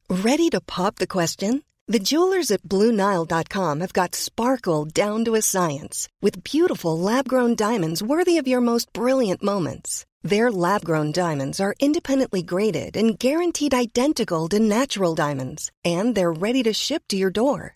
Ready 0.09 0.49
to 0.49 0.61
pop 0.61 0.97
the 0.97 1.07
question? 1.07 1.63
The 1.87 2.03
jewelers 2.09 2.51
at 2.51 2.61
BlueNile.com 2.61 3.79
have 3.79 3.93
got 3.93 4.15
sparkle 4.15 4.85
down 4.85 5.25
to 5.25 5.35
a 5.35 5.41
science 5.41 6.07
with 6.21 6.43
beautiful 6.43 6.95
lab 6.97 7.27
grown 7.27 7.55
diamonds 7.55 8.03
worthy 8.03 8.37
of 8.37 8.47
your 8.47 8.61
most 8.61 8.93
brilliant 8.93 9.41
moments. 9.41 10.05
Their 10.21 10.51
lab 10.51 10.85
grown 10.85 11.11
diamonds 11.11 11.59
are 11.59 11.75
independently 11.79 12.43
graded 12.43 12.95
and 12.95 13.19
guaranteed 13.19 13.73
identical 13.73 14.47
to 14.49 14.59
natural 14.59 15.15
diamonds, 15.15 15.71
and 15.83 16.15
they're 16.15 16.39
ready 16.47 16.63
to 16.63 16.73
ship 16.73 17.03
to 17.09 17.17
your 17.17 17.31
door. 17.31 17.75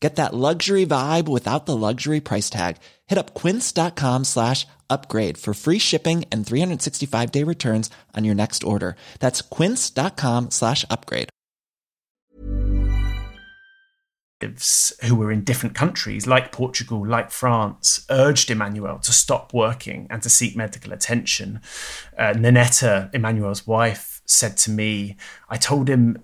Get 0.00 0.16
that 0.16 0.34
luxury 0.34 0.84
vibe 0.84 1.26
without 1.26 1.64
the 1.64 1.76
luxury 1.76 2.20
price 2.20 2.50
tag. 2.50 2.76
Hit 3.06 3.18
up 3.18 3.34
quince.com 3.34 4.24
slash 4.24 4.66
upgrade 4.90 5.38
for 5.38 5.54
free 5.54 5.78
shipping 5.78 6.24
and 6.30 6.46
365 6.46 7.32
day 7.32 7.42
returns 7.42 7.90
on 8.14 8.24
your 8.24 8.34
next 8.34 8.62
order. 8.62 8.96
That's 9.20 9.40
quince.com 9.40 10.50
slash 10.50 10.84
upgrade. 10.90 11.30
who 15.02 15.14
were 15.14 15.32
in 15.32 15.44
different 15.44 15.74
countries, 15.74 16.26
like 16.26 16.52
Portugal, 16.52 17.06
like 17.06 17.30
France, 17.30 18.04
urged 18.10 18.50
Emanuel 18.50 18.98
to 18.98 19.12
stop 19.12 19.54
working 19.54 20.06
and 20.10 20.22
to 20.22 20.28
seek 20.28 20.54
medical 20.54 20.92
attention. 20.92 21.60
Uh, 22.18 22.34
Nanetta, 22.34 23.12
Emanuel's 23.14 23.66
wife, 23.66 24.20
said 24.26 24.56
to 24.58 24.70
me, 24.70 25.16
I 25.48 25.56
told 25.56 25.88
him, 25.88 26.20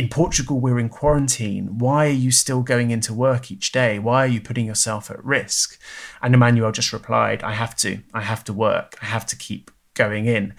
in 0.00 0.08
Portugal, 0.08 0.58
we're 0.58 0.78
in 0.78 0.88
quarantine. 0.88 1.78
Why 1.78 2.06
are 2.06 2.22
you 2.24 2.30
still 2.30 2.62
going 2.62 2.90
into 2.90 3.12
work 3.12 3.50
each 3.50 3.70
day? 3.70 3.98
Why 3.98 4.24
are 4.24 4.28
you 4.34 4.40
putting 4.40 4.64
yourself 4.64 5.10
at 5.10 5.22
risk? 5.22 5.78
And 6.22 6.32
Emanuel 6.32 6.72
just 6.72 6.94
replied, 6.94 7.42
I 7.42 7.52
have 7.52 7.76
to. 7.76 7.98
I 8.14 8.22
have 8.22 8.42
to 8.44 8.54
work. 8.54 8.96
I 9.02 9.04
have 9.04 9.26
to 9.26 9.36
keep 9.36 9.70
going 9.92 10.24
in. 10.24 10.54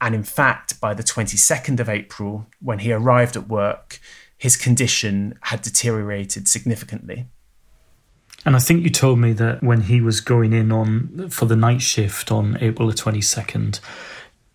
And 0.00 0.14
in 0.14 0.22
fact, 0.22 0.80
by 0.80 0.94
the 0.94 1.02
22nd 1.02 1.80
of 1.80 1.88
April, 1.88 2.46
when 2.62 2.78
he 2.78 2.92
arrived 2.92 3.34
at 3.34 3.48
work, 3.48 3.98
his 4.38 4.56
condition 4.56 5.40
had 5.40 5.62
deteriorated 5.62 6.46
significantly. 6.46 7.26
And 8.46 8.54
I 8.54 8.60
think 8.60 8.84
you 8.84 8.90
told 8.90 9.18
me 9.18 9.32
that 9.32 9.60
when 9.60 9.80
he 9.80 10.00
was 10.00 10.20
going 10.20 10.52
in 10.52 10.70
on 10.70 11.30
for 11.30 11.46
the 11.46 11.56
night 11.56 11.82
shift 11.82 12.30
on 12.30 12.58
April 12.60 12.86
the 12.86 12.94
22nd, 12.94 13.80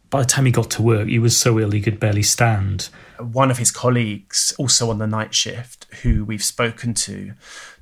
by 0.09 0.21
the 0.21 0.27
time 0.27 0.45
he 0.45 0.51
got 0.51 0.69
to 0.71 0.81
work, 0.81 1.07
he 1.07 1.19
was 1.19 1.37
so 1.37 1.59
ill 1.59 1.71
he 1.71 1.81
could 1.81 1.99
barely 1.99 2.23
stand. 2.23 2.89
One 3.19 3.51
of 3.51 3.57
his 3.57 3.71
colleagues, 3.71 4.53
also 4.57 4.89
on 4.89 4.97
the 4.97 5.07
night 5.07 5.35
shift, 5.35 5.85
who 6.01 6.25
we've 6.25 6.43
spoken 6.43 6.93
to, 6.95 7.33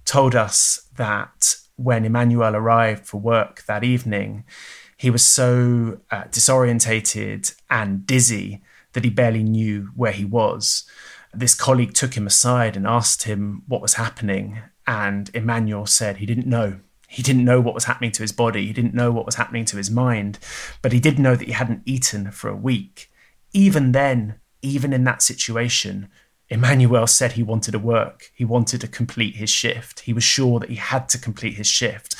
told 0.05 0.35
us 0.35 0.87
that 0.95 1.55
when 1.75 2.05
Emanuel 2.05 2.55
arrived 2.55 3.05
for 3.05 3.17
work 3.17 3.63
that 3.65 3.83
evening, 3.83 4.45
he 4.97 5.09
was 5.09 5.25
so 5.25 5.99
uh, 6.09 6.23
disorientated 6.23 7.53
and 7.69 8.05
dizzy 8.05 8.61
that 8.93 9.03
he 9.03 9.09
barely 9.09 9.43
knew 9.43 9.89
where 9.95 10.11
he 10.11 10.25
was 10.25 10.89
this 11.33 11.53
colleague 11.53 11.93
took 11.93 12.15
him 12.15 12.27
aside 12.27 12.75
and 12.75 12.87
asked 12.87 13.23
him 13.23 13.63
what 13.67 13.81
was 13.81 13.95
happening. 13.95 14.59
And 14.85 15.29
Emanuel 15.33 15.85
said 15.85 16.17
he 16.17 16.25
didn't 16.25 16.47
know. 16.47 16.79
He 17.07 17.23
didn't 17.23 17.45
know 17.45 17.61
what 17.61 17.73
was 17.73 17.85
happening 17.85 18.11
to 18.11 18.21
his 18.21 18.33
body. 18.33 18.67
He 18.67 18.73
didn't 18.73 18.93
know 18.93 19.11
what 19.11 19.25
was 19.25 19.35
happening 19.35 19.65
to 19.65 19.77
his 19.77 19.89
mind. 19.89 20.39
But 20.81 20.91
he 20.91 20.99
did 20.99 21.17
know 21.17 21.35
that 21.35 21.47
he 21.47 21.53
hadn't 21.53 21.83
eaten 21.85 22.31
for 22.31 22.49
a 22.49 22.55
week. 22.55 23.09
Even 23.53 23.93
then, 23.93 24.35
even 24.61 24.91
in 24.91 25.05
that 25.05 25.21
situation, 25.21 26.09
Emanuel 26.49 27.07
said 27.07 27.33
he 27.33 27.43
wanted 27.43 27.71
to 27.71 27.79
work. 27.79 28.31
He 28.33 28.45
wanted 28.45 28.81
to 28.81 28.87
complete 28.87 29.35
his 29.35 29.49
shift. 29.49 30.01
He 30.01 30.13
was 30.13 30.23
sure 30.23 30.59
that 30.59 30.69
he 30.69 30.75
had 30.75 31.09
to 31.09 31.17
complete 31.17 31.55
his 31.55 31.67
shift. 31.67 32.15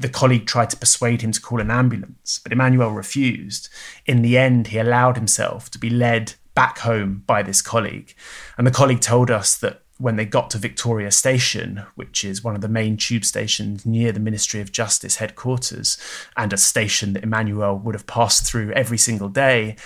The 0.00 0.08
colleague 0.08 0.46
tried 0.46 0.70
to 0.70 0.76
persuade 0.76 1.22
him 1.22 1.32
to 1.32 1.40
call 1.40 1.60
an 1.60 1.70
ambulance, 1.70 2.40
but 2.42 2.52
Emanuel 2.52 2.90
refused. 2.90 3.68
In 4.06 4.22
the 4.22 4.38
end, 4.38 4.68
he 4.68 4.78
allowed 4.78 5.16
himself 5.16 5.70
to 5.70 5.78
be 5.78 5.90
led 5.90 6.34
back 6.54 6.78
home 6.78 7.24
by 7.26 7.42
this 7.42 7.62
colleague. 7.62 8.14
And 8.56 8.66
the 8.66 8.72
colleague 8.72 9.00
told 9.00 9.30
us 9.30 9.56
that 9.58 9.82
when 9.98 10.16
they 10.16 10.24
got 10.24 10.50
to 10.50 10.58
Victoria 10.58 11.10
Station, 11.10 11.82
which 11.94 12.24
is 12.24 12.42
one 12.42 12.54
of 12.54 12.60
the 12.60 12.68
main 12.68 12.96
tube 12.96 13.24
stations 13.24 13.86
near 13.86 14.12
the 14.12 14.20
Ministry 14.20 14.60
of 14.60 14.72
Justice 14.72 15.16
headquarters, 15.16 15.98
and 16.36 16.52
a 16.52 16.56
station 16.56 17.12
that 17.12 17.22
Emanuel 17.22 17.78
would 17.78 17.94
have 17.94 18.06
passed 18.06 18.46
through 18.46 18.72
every 18.72 18.98
single 18.98 19.28
day, 19.28 19.76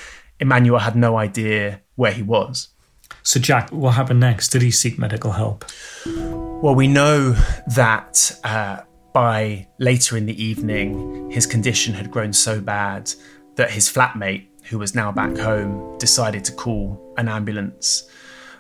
Emanuel 0.40 0.80
had 0.80 0.96
no 0.96 1.16
idea 1.18 1.80
where 1.96 2.12
he 2.12 2.22
was. 2.22 2.68
So, 3.22 3.38
Jack, 3.40 3.70
what 3.70 3.94
happened 3.94 4.20
next? 4.20 4.48
Did 4.48 4.62
he 4.62 4.70
seek 4.70 4.98
medical 4.98 5.32
help? 5.32 5.64
Well, 6.06 6.74
we 6.74 6.86
know 6.86 7.32
that 7.74 8.38
uh, 8.44 8.82
by 9.12 9.68
later 9.78 10.16
in 10.16 10.26
the 10.26 10.42
evening, 10.42 11.30
his 11.30 11.46
condition 11.46 11.94
had 11.94 12.10
grown 12.10 12.32
so 12.32 12.60
bad 12.60 13.12
that 13.56 13.70
his 13.70 13.92
flatmate 13.92 14.48
who 14.68 14.78
was 14.78 14.94
now 14.94 15.10
back 15.10 15.36
home, 15.36 15.96
decided 15.98 16.44
to 16.44 16.52
call 16.52 17.14
an 17.16 17.28
ambulance. 17.28 18.08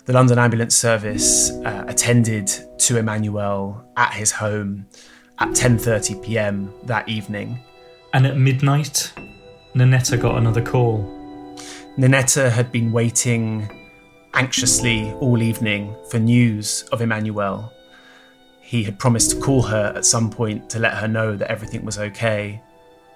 The 0.08 0.14
London 0.14 0.38
Ambulance 0.38 0.74
Service 0.74 1.50
uh, 1.50 1.84
attended 1.86 2.50
to 2.78 2.96
Emanuel 2.96 3.84
at 3.94 4.14
his 4.14 4.32
home 4.32 4.86
at 5.38 5.50
10:30 5.50 6.24
p.m. 6.24 6.72
that 6.84 7.06
evening. 7.10 7.62
And 8.14 8.26
at 8.26 8.38
midnight, 8.38 9.12
Nanetta 9.74 10.18
got 10.18 10.38
another 10.38 10.62
call. 10.62 11.04
Nanetta 11.98 12.50
had 12.50 12.72
been 12.72 12.90
waiting 12.90 13.68
anxiously 14.32 15.12
all 15.20 15.42
evening 15.42 15.94
for 16.10 16.18
news 16.18 16.84
of 16.90 17.02
Emanuel. 17.02 17.70
He 18.62 18.84
had 18.84 18.98
promised 18.98 19.32
to 19.32 19.36
call 19.38 19.60
her 19.60 19.92
at 19.94 20.06
some 20.06 20.30
point 20.30 20.70
to 20.70 20.78
let 20.78 20.94
her 20.94 21.06
know 21.06 21.36
that 21.36 21.50
everything 21.50 21.84
was 21.84 21.98
okay, 21.98 22.62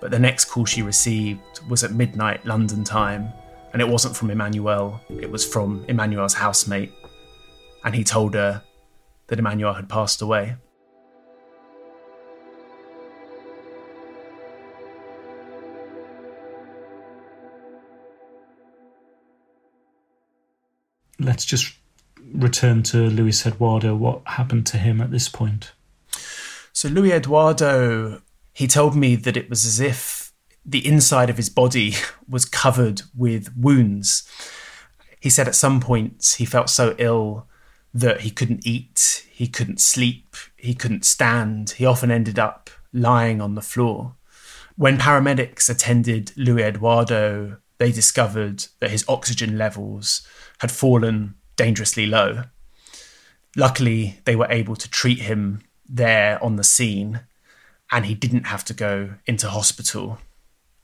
but 0.03 0.11
the 0.11 0.19
next 0.19 0.45
call 0.45 0.67
she 0.67 0.83
received 0.83 1.41
was 1.71 1.85
at 1.85 1.93
midnight 1.93 2.45
London 2.45 2.85
time, 2.85 3.33
and 3.73 3.81
it 3.81 3.89
wasn't 3.89 4.17
from 4.17 4.31
Emanuel, 4.31 5.01
it 5.09 5.31
was 5.31 5.47
from 5.47 5.85
Emanuel's 5.89 6.35
housemate. 6.35 6.93
And 7.85 7.95
he 7.95 8.05
told 8.05 8.35
her 8.35 8.63
that 9.27 9.39
Emanuel 9.39 9.75
had 9.75 9.89
passed 9.89 10.23
away. 10.23 10.57
Let's 21.19 21.45
just 21.45 21.75
return 22.35 22.83
to 22.85 23.09
Luis 23.09 23.47
Eduardo. 23.47 23.95
What 23.95 24.23
happened 24.27 24.67
to 24.67 24.79
him 24.79 25.01
at 25.01 25.11
this 25.11 25.29
point? 25.29 25.73
So, 26.73 26.89
Luis 26.89 27.13
Eduardo 27.13 28.23
he 28.53 28.67
told 28.67 28.95
me 28.95 29.17
that 29.17 29.37
it 29.37 29.49
was 29.49 29.65
as 29.65 29.81
if 29.81 30.22
the 30.65 30.87
inside 30.87 31.31
of 31.31 31.37
his 31.37 31.49
body 31.49 31.95
was 32.29 32.45
covered 32.45 33.03
with 33.17 33.57
wounds. 33.57 34.29
He 35.21 35.31
said 35.31 35.49
at 35.49 35.55
some 35.55 35.81
points 35.81 36.35
he 36.35 36.45
felt 36.45 36.71
so 36.71 36.95
ill 36.99 37.47
that 37.95 38.23
he 38.23 38.31
couldn't 38.31 38.67
eat, 38.67 39.27
he 39.31 39.47
couldn't 39.47 39.81
sleep, 39.81 40.37
he 40.57 40.75
couldn't 40.75 41.05
stand. 41.05 41.71
He 41.71 41.85
often 41.85 42.11
ended 42.11 42.39
up 42.39 42.71
lying 42.93 43.41
on 43.41 43.55
the 43.55 43.63
floor. 43.63 44.15
When 44.77 44.99
paramedics 44.99 45.69
attended 45.69 46.33
Luis 46.37 46.65
Eduardo, 46.65 47.59
they 47.79 47.93
discovered 47.93 48.67
that 48.81 48.91
his 48.91 49.05
oxygen 49.09 49.59
levels 49.59 50.27
had 50.61 50.71
fallen 50.71 51.35
dangerously 51.57 52.07
low. 52.07 52.45
Luckily, 53.57 54.21
they 54.25 54.35
were 54.35 54.51
able 54.51 54.77
to 54.77 54.89
treat 54.89 55.21
him 55.21 55.63
there 55.89 56.43
on 56.43 56.57
the 56.57 56.65
scene 56.65 57.21
and 57.91 58.07
he 58.07 58.15
didn't 58.15 58.45
have 58.45 58.65
to 58.65 58.75
go 58.75 59.15
into 59.27 59.49
hospital. 59.51 60.19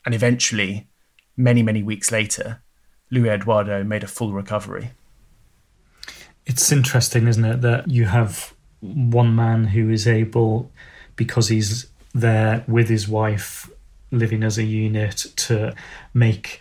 And 0.08 0.14
eventually, 0.14 0.86
many, 1.36 1.62
many 1.62 1.82
weeks 1.82 2.10
later, 2.10 2.62
Luis 3.10 3.28
Eduardo 3.28 3.84
made 3.84 4.02
a 4.02 4.06
full 4.06 4.32
recovery. 4.32 4.92
It's 6.46 6.72
interesting, 6.72 7.28
isn't 7.28 7.44
it, 7.44 7.60
that 7.60 7.90
you 7.90 8.06
have 8.06 8.54
one 8.80 9.36
man 9.36 9.64
who 9.64 9.90
is 9.90 10.08
able, 10.08 10.72
because 11.14 11.48
he's 11.48 11.90
there 12.14 12.64
with 12.66 12.88
his 12.88 13.06
wife, 13.06 13.68
living 14.10 14.42
as 14.44 14.56
a 14.56 14.62
unit, 14.62 15.26
to 15.36 15.74
make 16.14 16.58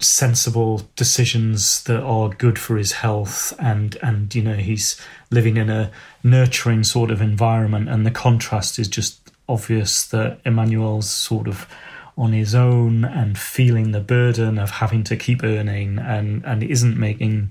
sensible 0.00 0.82
decisions 0.96 1.84
that 1.84 2.02
are 2.02 2.28
good 2.28 2.58
for 2.58 2.76
his 2.76 2.90
health 2.92 3.52
and 3.58 3.96
and 4.00 4.32
you 4.32 4.40
know 4.40 4.54
he's 4.54 5.00
living 5.32 5.56
in 5.56 5.68
a 5.68 5.90
nurturing 6.22 6.84
sort 6.84 7.10
of 7.10 7.20
environment 7.20 7.88
and 7.88 8.06
the 8.06 8.10
contrast 8.12 8.78
is 8.78 8.86
just 8.86 9.32
obvious 9.48 10.06
that 10.06 10.40
Emanuel's 10.44 11.10
sort 11.10 11.48
of 11.48 11.66
on 12.18 12.32
his 12.32 12.54
own 12.54 13.04
and 13.04 13.38
feeling 13.38 13.92
the 13.92 14.00
burden 14.00 14.58
of 14.58 14.70
having 14.72 15.04
to 15.04 15.16
keep 15.16 15.44
earning 15.44 15.98
and 15.98 16.44
and 16.44 16.62
isn't 16.64 16.98
making 16.98 17.50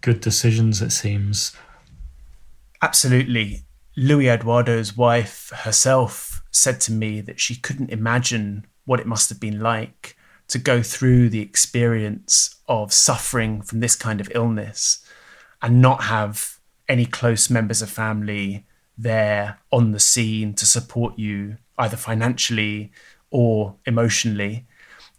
good 0.00 0.20
decisions 0.20 0.82
it 0.82 0.90
seems. 0.90 1.56
Absolutely. 2.82 3.62
Luis 3.96 4.28
Eduardo's 4.28 4.96
wife 4.96 5.50
herself 5.64 6.42
said 6.50 6.80
to 6.82 6.92
me 6.92 7.20
that 7.20 7.40
she 7.40 7.54
couldn't 7.54 7.90
imagine 7.90 8.66
what 8.84 9.00
it 9.00 9.06
must 9.06 9.28
have 9.28 9.40
been 9.40 9.60
like 9.60 10.16
to 10.48 10.58
go 10.58 10.82
through 10.82 11.28
the 11.28 11.40
experience 11.40 12.56
of 12.68 12.92
suffering 12.92 13.60
from 13.60 13.80
this 13.80 13.94
kind 13.94 14.20
of 14.20 14.30
illness 14.34 15.04
and 15.60 15.82
not 15.82 16.04
have 16.04 16.58
any 16.88 17.04
close 17.04 17.50
members 17.50 17.82
of 17.82 17.90
family 17.90 18.64
there 18.96 19.58
on 19.70 19.92
the 19.92 20.00
scene 20.00 20.54
to 20.54 20.66
support 20.66 21.18
you 21.18 21.56
either 21.78 21.96
financially 21.96 22.90
or 23.30 23.76
emotionally 23.86 24.66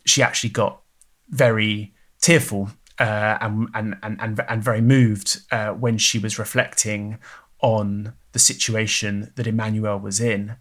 she 0.06 0.24
actually 0.24 0.50
got 0.50 0.82
very 1.30 1.94
tearful 2.22 2.70
uh, 3.00 3.38
and, 3.40 3.70
and, 3.74 3.96
and, 4.04 4.42
and, 4.50 4.64
very 4.64 4.82
moved 4.82 5.42
uh, 5.52 5.70
when 5.70 5.98
she 5.98 6.20
was 6.20 6.38
reflecting 6.38 7.18
on 7.62 8.14
the 8.34 8.40
situation 8.40 9.32
that 9.36 9.48
Emanuel 9.48 10.00
was 10.00 10.20
in. 10.20 10.56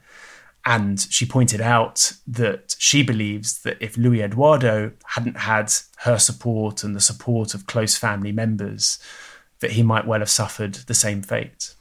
And 0.65 1.01
she 1.11 1.27
pointed 1.27 1.61
out 1.61 2.13
that 2.29 2.77
she 2.79 3.03
believes 3.03 3.63
that 3.63 3.79
if 3.81 3.97
Luis 3.97 4.21
Eduardo 4.21 4.93
hadn't 5.07 5.39
had 5.39 5.73
her 5.99 6.19
support 6.19 6.85
and 6.85 6.95
the 6.95 7.01
support 7.01 7.55
of 7.55 7.67
close 7.67 7.97
family 7.97 8.33
members, 8.33 8.99
that 9.61 9.73
he 9.73 9.83
might 9.83 10.07
well 10.07 10.21
have 10.21 10.31
suffered 10.31 10.75
the 10.75 10.95
same 10.95 11.23
fate. 11.23 11.75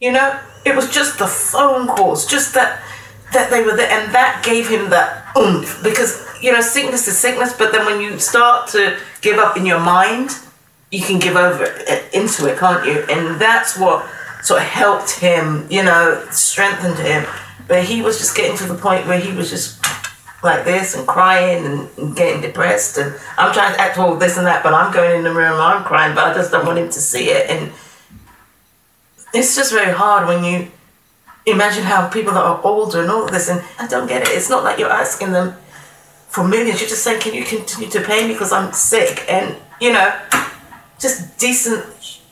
You 0.00 0.12
know, 0.12 0.38
it 0.66 0.74
was 0.74 0.92
just 0.92 1.18
the 1.18 1.26
phone 1.26 1.86
calls, 1.86 2.26
just 2.26 2.52
that 2.54 2.82
that 3.34 3.50
they 3.50 3.62
were 3.62 3.76
there, 3.76 3.90
and 3.90 4.14
that 4.14 4.42
gave 4.44 4.68
him 4.68 4.90
that 4.90 5.36
oomph. 5.36 5.82
Because 5.82 6.26
you 6.40 6.52
know, 6.52 6.60
sickness 6.60 7.06
is 7.08 7.18
sickness, 7.18 7.52
but 7.56 7.72
then 7.72 7.86
when 7.86 8.00
you 8.00 8.18
start 8.18 8.68
to 8.68 8.98
give 9.20 9.38
up 9.38 9.56
in 9.56 9.64
your 9.64 9.80
mind, 9.80 10.30
you 10.90 11.02
can 11.02 11.18
give 11.18 11.36
over 11.36 11.64
eh, 11.86 12.02
into 12.12 12.50
it, 12.50 12.58
can't 12.58 12.84
you? 12.86 13.04
And 13.10 13.40
that's 13.40 13.78
what 13.78 14.06
sort 14.42 14.60
of 14.60 14.68
helped 14.68 15.10
him, 15.18 15.66
you 15.70 15.82
know, 15.82 16.26
strengthened 16.30 16.98
him 16.98 17.24
but 17.66 17.84
he 17.84 18.02
was 18.02 18.18
just 18.18 18.36
getting 18.36 18.56
to 18.58 18.66
the 18.66 18.74
point 18.74 19.06
where 19.06 19.18
he 19.18 19.32
was 19.32 19.50
just 19.50 19.84
like 20.42 20.64
this 20.64 20.94
and 20.94 21.06
crying 21.06 21.64
and, 21.64 21.88
and, 21.96 22.14
getting 22.16 22.42
depressed. 22.42 22.98
And 22.98 23.14
I'm 23.38 23.52
trying 23.54 23.74
to 23.74 23.80
act 23.80 23.96
all 23.96 24.16
this 24.16 24.36
and 24.36 24.46
that, 24.46 24.62
but 24.62 24.74
I'm 24.74 24.92
going 24.92 25.16
in 25.16 25.24
the 25.24 25.32
room, 25.32 25.58
I'm 25.58 25.84
crying, 25.84 26.14
but 26.14 26.24
I 26.24 26.34
just 26.34 26.50
don't 26.50 26.66
want 26.66 26.78
him 26.78 26.88
to 26.88 27.00
see 27.00 27.30
it. 27.30 27.48
And 27.48 27.72
it's 29.32 29.56
just 29.56 29.72
very 29.72 29.92
hard 29.92 30.28
when 30.28 30.44
you 30.44 30.70
imagine 31.46 31.84
how 31.84 32.08
people 32.08 32.32
that 32.32 32.42
are 32.42 32.60
older 32.64 33.02
and 33.02 33.10
all 33.10 33.24
of 33.24 33.30
this, 33.30 33.48
and 33.48 33.62
I 33.78 33.86
don't 33.86 34.06
get 34.06 34.22
it. 34.22 34.28
It's 34.28 34.50
not 34.50 34.64
like 34.64 34.78
you're 34.78 34.90
asking 34.90 35.32
them 35.32 35.56
for 36.28 36.46
millions. 36.46 36.80
You're 36.80 36.88
just 36.88 37.04
saying, 37.04 37.20
can 37.20 37.34
you 37.34 37.44
continue 37.44 37.88
to 37.90 38.00
pay 38.00 38.26
me 38.26 38.32
because 38.32 38.52
I'm 38.52 38.72
sick? 38.72 39.24
And, 39.28 39.56
you 39.80 39.92
know, 39.92 40.18
just 40.98 41.38
decent 41.38 41.84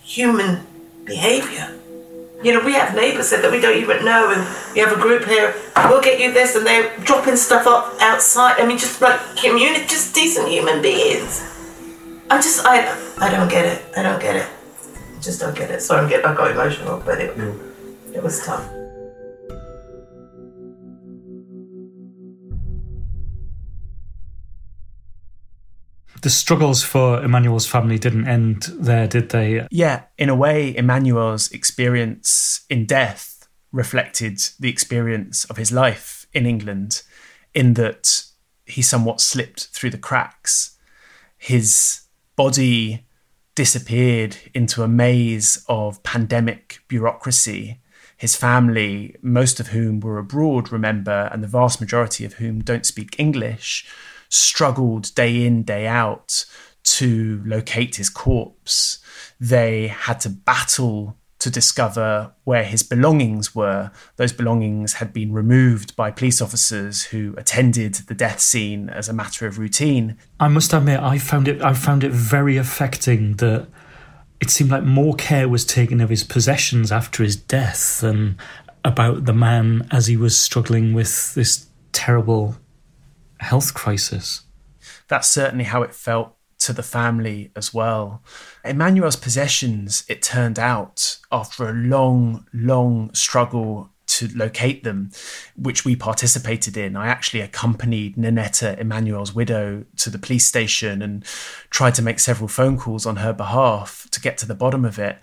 human 0.03 0.67
behavior. 1.05 1.79
You 2.43 2.53
know, 2.53 2.65
we 2.65 2.73
have 2.73 2.97
neighbours 2.97 3.31
that 3.31 3.49
we 3.53 3.61
don't 3.61 3.77
even 3.77 4.05
know, 4.05 4.33
and 4.33 4.75
we 4.75 4.81
have 4.81 4.91
a 4.91 5.01
group 5.01 5.25
here. 5.27 5.55
We'll 5.77 6.03
get 6.03 6.19
you 6.19 6.33
this, 6.33 6.57
and 6.57 6.67
they're 6.67 6.97
dropping 7.01 7.37
stuff 7.37 7.67
up 7.67 7.95
outside. 8.01 8.59
I 8.59 8.67
mean, 8.67 8.79
just 8.79 9.01
like 9.01 9.21
community, 9.37 9.87
just 9.87 10.15
decent 10.15 10.49
human 10.49 10.83
beings. 10.83 11.49
I 12.29 12.39
just, 12.39 12.65
I, 12.67 12.91
I 13.21 13.31
don't 13.31 13.49
get 13.49 13.67
it. 13.67 13.85
I 13.97 14.03
don't 14.03 14.21
get 14.21 14.37
it. 14.37 14.47
I 14.47 15.21
just 15.21 15.39
don't 15.39 15.55
get 15.55 15.71
it. 15.71 15.83
Sorry, 15.83 16.01
I'm 16.01 16.09
getting, 16.09 16.27
I 16.27 16.35
got 16.35 16.51
emotional, 16.51 17.01
but 17.05 17.21
it, 17.21 17.37
mm. 17.37 18.15
it 18.15 18.23
was 18.23 18.45
tough. 18.45 18.69
The 26.23 26.31
struggles 26.31 26.85
for 26.85 27.21
Emanuel's 27.23 27.67
family 27.67 27.99
didn't 27.99 28.29
end 28.29 28.63
there, 28.75 29.09
did 29.09 29.31
they? 29.31 29.67
Yeah, 29.73 30.05
in 30.17 30.29
a 30.29 30.37
way, 30.37 30.75
Emanuel's 30.77 31.51
experience 31.51 32.65
in 32.71 32.87
death 32.87 33.49
reflected 33.73 34.39
the 34.61 34.69
experience 34.69 35.45
of 35.47 35.57
his 35.57 35.73
life 35.73 36.27
in 36.33 36.47
England, 36.47 37.03
in 37.55 37.75
that 37.75 38.25
he 38.65 38.83
somewhat 38.83 39.21
slipped 39.21 39.67
through 39.73 39.91
the 39.91 39.99
cracks. 39.99 40.79
His 41.37 42.03
body 42.37 43.05
disappeared 43.57 44.37
into 44.55 44.85
a 44.85 44.89
maze 44.89 45.65
of 45.69 46.05
pandemic 46.05 46.79
bureaucracy. 46.87 47.81
His 48.17 48.37
family, 48.37 49.17
most 49.23 49.59
of 49.59 49.69
whom 49.69 49.99
were 49.99 50.19
abroad, 50.19 50.71
remember, 50.71 51.29
and 51.33 51.43
the 51.43 51.49
vast 51.49 51.81
majority 51.81 52.25
of 52.25 52.35
whom 52.35 52.61
don't 52.61 52.87
speak 52.87 53.17
English, 53.19 53.85
struggled 54.33 55.15
day 55.15 55.45
in, 55.45 55.63
day 55.63 55.87
out 55.87 56.45
to 56.85 57.43
locate 57.45 57.97
his 57.97 58.09
corpse. 58.09 58.99
They 59.39 59.89
had 59.89 60.21
to 60.21 60.31
battle 60.31 61.17
to 61.39 61.51
discover 61.51 62.33
where 62.45 62.65
his 62.65 62.83
belongings 62.83 63.55
were. 63.55 63.91
Those 64.17 64.33
belongings 64.33 64.95
had 64.95 65.13
been 65.13 65.33
removed 65.33 65.97
by 65.97 66.11
police 66.11 66.41
officers 66.41 67.05
who 67.05 67.35
attended 67.37 67.95
the 67.95 68.15
death 68.15 68.41
scene 68.41 68.89
as 68.89 69.09
a 69.09 69.13
matter 69.13 69.47
of 69.47 69.59
routine. 69.59 70.17
I 70.39 70.49
must 70.49 70.73
admit, 70.73 71.01
I 71.01 71.19
found 71.19 71.49
it. 71.49 71.61
I 71.61 71.75
found 71.75 72.05
it 72.05 72.13
very 72.13 72.57
affecting 72.57 73.35
that 73.37 73.67
it 74.41 74.51
seemed 74.51 74.71
like 74.71 74.85
more 74.85 75.15
care 75.15 75.49
was 75.49 75.65
taken 75.65 76.01
of 76.01 76.11
his 76.11 76.25
possessions 76.25 76.91
after 76.91 77.23
his 77.23 77.37
death 77.37 78.01
than 78.01 78.39
about 78.85 79.25
the 79.25 79.35
man 79.35 79.87
as 79.91 80.07
he 80.07 80.17
was 80.17 80.39
struggling 80.39 80.93
with 80.95 81.35
this 81.35 81.67
terrible 81.93 82.57
health 83.43 83.75
crisis. 83.75 84.43
That's 85.09 85.29
certainly 85.29 85.65
how 85.65 85.83
it 85.83 85.95
felt 85.95 86.37
to 86.61 86.73
the 86.73 86.83
family 86.83 87.51
as 87.57 87.75
well. 87.75 88.23
Emanuel's 88.65 89.17
possessions, 89.17 90.05
it 90.09 90.23
turned 90.23 90.59
out, 90.59 91.19
after 91.31 91.69
a 91.69 91.73
long, 91.73 92.47
long 92.53 93.13
struggle 93.15 93.91
to 94.07 94.29
locate 94.37 94.85
them, 94.85 95.11
which 95.57 95.85
we 95.85 95.97
participated 95.97 96.77
in. 96.77 96.97
I 96.97 97.09
actually 97.09 97.41
accompanied 97.41 98.17
Nanetta, 98.17 98.79
Emanuel's 98.79 99.35
widow, 99.35 99.85
to 99.97 100.11
the 100.11 100.19
police 100.19 100.45
station 100.45 101.03
and 101.03 101.25
tried 101.71 101.95
to 101.95 102.03
make 102.03 102.21
several 102.21 102.49
phone 102.49 102.79
calls 102.79 103.07
on 103.07 103.17
her 103.17 103.33
behalf 103.33 104.07
to 104.11 104.21
get 104.21 104.39
to 104.39 104.47
the 104.47 104.55
bottom 104.55 104.85
of 104.85 104.99
it. 104.99 105.19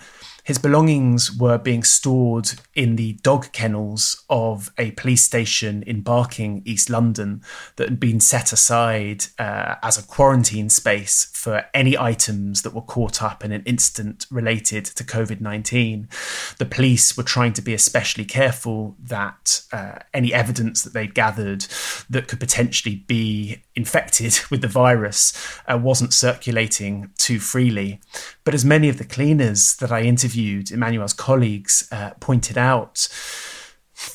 His 0.50 0.58
belongings 0.58 1.32
were 1.32 1.60
being 1.60 1.84
stored 1.84 2.54
in 2.74 2.96
the 2.96 3.14
dog 3.22 3.52
kennels 3.52 4.26
of 4.32 4.72
a 4.80 4.90
police 4.94 5.24
station 5.24 5.84
in 5.84 6.02
Barking, 6.02 6.64
East 6.66 6.90
London, 6.90 7.44
that 7.76 7.88
had 7.88 8.00
been 8.00 8.20
set 8.20 8.52
aside 8.52 9.26
uh, 9.38 9.76
as 9.84 10.00
a 10.00 10.08
quarantine 10.08 10.72
space 10.72 11.26
for 11.34 11.66
any 11.76 11.96
items 11.96 12.64
that 12.64 12.74
were 12.74 12.82
caught 12.82 13.22
up 13.22 13.46
in 13.46 13.52
an 13.52 13.62
incident 13.68 14.26
related 14.32 14.86
to 14.86 15.04
COVID 15.04 15.40
19. 15.40 16.10
The 16.58 16.66
police 16.66 17.16
were 17.16 17.22
trying 17.22 17.54
to 17.54 17.62
be 17.62 17.76
especially 17.76 18.26
careful 18.26 18.96
that 19.00 19.62
uh, 19.72 20.00
any 20.16 20.34
evidence 20.34 20.82
that 20.82 20.94
they'd 20.94 21.14
gathered 21.14 21.68
that 22.10 22.28
could 22.28 22.40
potentially 22.40 22.96
be 22.96 23.62
infected 23.76 24.40
with 24.50 24.62
the 24.62 24.68
virus 24.68 25.32
uh, 25.72 25.78
wasn't 25.78 26.12
circulating 26.12 27.12
too 27.20 27.40
freely. 27.40 28.02
But 28.44 28.56
as 28.56 28.66
many 28.66 28.90
of 28.90 28.98
the 28.98 29.06
cleaners 29.06 29.76
that 29.76 29.92
I 29.92 30.02
interviewed, 30.02 30.39
Emanuel's 30.72 31.14
colleagues, 31.14 31.88
uh, 31.92 32.12
pointed 32.20 32.58
out, 32.58 33.08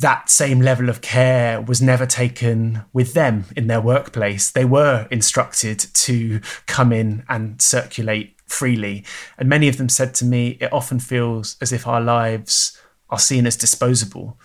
that 0.00 0.30
same 0.30 0.60
level 0.60 0.88
of 0.88 1.00
care 1.00 1.60
was 1.60 1.82
never 1.82 2.06
taken 2.06 2.82
with 2.92 3.12
them 3.12 3.44
in 3.54 3.66
their 3.66 3.80
workplace. 3.80 4.50
They 4.50 4.64
were 4.64 5.06
instructed 5.10 5.78
to 5.78 6.40
come 6.66 6.92
in 6.92 7.24
and 7.28 7.60
circulate 7.60 8.36
freely. 8.46 9.04
And 9.38 9.48
many 9.48 9.68
of 9.68 9.76
them 9.76 9.88
said 9.88 10.14
to 10.14 10.24
me, 10.24 10.56
it 10.60 10.72
often 10.72 11.00
feels 11.00 11.56
as 11.60 11.72
if 11.72 11.86
our 11.86 12.00
lives 12.00 12.80
are 13.10 13.18
seen 13.18 13.46
as 13.46 13.56
disposable 13.56 14.38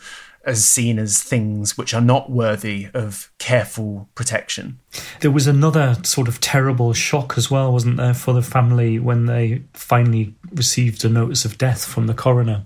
as 0.46 0.66
seen 0.66 0.98
as 0.98 1.22
things 1.22 1.78
which 1.78 1.94
are 1.94 2.02
not 2.02 2.32
worthy 2.32 2.88
of 2.94 3.32
careful 3.38 4.10
protection. 4.16 4.80
There 5.22 5.32
was 5.32 5.48
another 5.48 5.98
sort 6.04 6.28
of 6.28 6.40
terrible 6.40 6.94
shock 6.94 7.38
as 7.38 7.52
well, 7.52 7.72
wasn't 7.74 7.98
there, 7.98 8.14
for 8.14 8.34
the 8.34 8.42
family 8.42 9.00
when 9.00 9.26
they 9.26 9.64
finally 9.74 10.36
received 10.52 11.04
a 11.04 11.10
notice 11.10 11.46
of 11.46 11.58
death 11.58 11.86
from 11.86 12.08
the 12.08 12.14
coroner? 12.14 12.66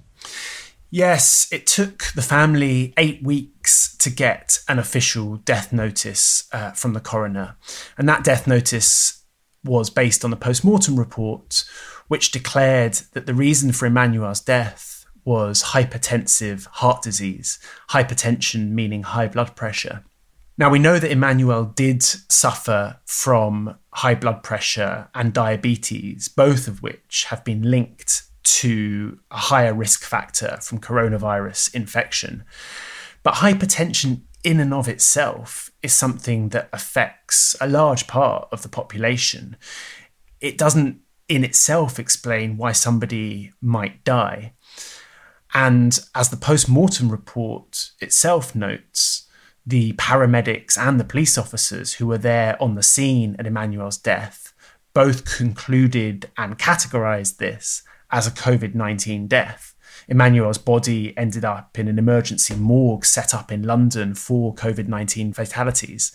Yes, 0.90 1.48
it 1.52 1.66
took 1.66 2.12
the 2.14 2.22
family 2.22 2.94
eight 2.98 3.24
weeks 3.24 3.98
to 3.98 4.12
get 4.12 4.60
an 4.68 4.78
official 4.78 5.38
death 5.38 5.74
notice 5.74 6.48
uh, 6.52 6.72
from 6.72 6.94
the 6.94 7.00
coroner. 7.00 7.56
And 7.98 8.08
that 8.08 8.24
death 8.24 8.46
notice 8.46 9.24
was 9.64 9.90
based 9.90 10.24
on 10.24 10.30
the 10.30 10.38
post 10.38 10.64
mortem 10.64 11.00
report, 11.00 11.64
which 12.10 12.32
declared 12.32 12.94
that 13.14 13.26
the 13.26 13.34
reason 13.34 13.72
for 13.72 13.88
Emanuel's 13.88 14.42
death 14.42 14.93
was 15.26 15.64
hypertensive 15.64 16.66
heart 16.68 17.02
disease, 17.02 17.60
hypertension 17.90 18.72
meaning 18.72 19.04
high 19.04 19.28
blood 19.28 19.56
pressure. 19.56 20.04
Now, 20.58 20.70
we 20.70 20.78
know 20.78 21.00
that 21.00 21.12
Emanuel 21.12 21.66
did 21.66 22.04
suffer 22.04 23.00
from 23.06 23.76
high 23.92 24.16
blood 24.16 24.44
pressure 24.44 25.10
and 25.16 25.34
diabetes, 25.34 26.28
both 26.28 26.68
of 26.68 26.84
which 26.84 27.26
have 27.30 27.44
been 27.44 27.64
linked 27.64 28.24
to 28.44 29.20
a 29.32 29.38
higher 29.38 29.74
risk 29.74 30.04
factor 30.04 30.60
from 30.62 30.80
coronavirus 30.80 31.74
infection. 31.74 32.44
But 33.24 33.36
hypertension, 33.36 34.24
in 34.44 34.60
and 34.60 34.74
of 34.74 34.88
itself, 34.88 35.72
is 35.82 35.94
something 35.94 36.50
that 36.50 36.70
affects 36.72 37.56
a 37.60 37.68
large 37.68 38.06
part 38.06 38.48
of 38.52 38.62
the 38.62 38.70
population. 38.70 39.56
It 40.40 40.58
doesn't, 40.58 41.00
in 41.28 41.44
itself, 41.44 41.98
explain 41.98 42.58
why 42.58 42.74
somebody 42.74 43.52
might 43.62 44.04
die. 44.04 44.54
And 45.54 46.00
as 46.16 46.30
the 46.30 46.38
post 46.38 46.68
mortem 46.68 47.10
report 47.10 47.92
itself 48.00 48.56
notes, 48.56 49.28
the 49.66 49.94
paramedics 49.94 50.78
and 50.78 51.00
the 51.00 51.06
police 51.06 51.38
officers 51.38 51.94
who 51.94 52.08
were 52.08 52.18
there 52.18 52.62
on 52.62 52.76
the 52.76 52.84
scene 52.84 53.36
at 53.40 53.48
Emanuel's 53.48 53.98
death 53.98 54.54
both 54.94 55.26
concluded 55.26 56.30
and 56.38 56.58
categorized 56.58 57.38
this 57.38 57.84
as 58.12 58.28
a 58.28 58.32
COVID 58.32 58.76
19 58.76 59.28
death. 59.28 59.76
Emanuel's 60.08 60.58
body 60.58 61.18
ended 61.18 61.46
up 61.46 61.80
in 61.80 61.88
an 61.88 61.98
emergency 61.98 62.56
morgue 62.56 63.06
set 63.06 63.34
up 63.34 63.52
in 63.52 63.64
London 63.64 64.14
for 64.14 64.54
COVID 64.54 64.88
19 64.88 65.34
fatalities. 65.34 66.12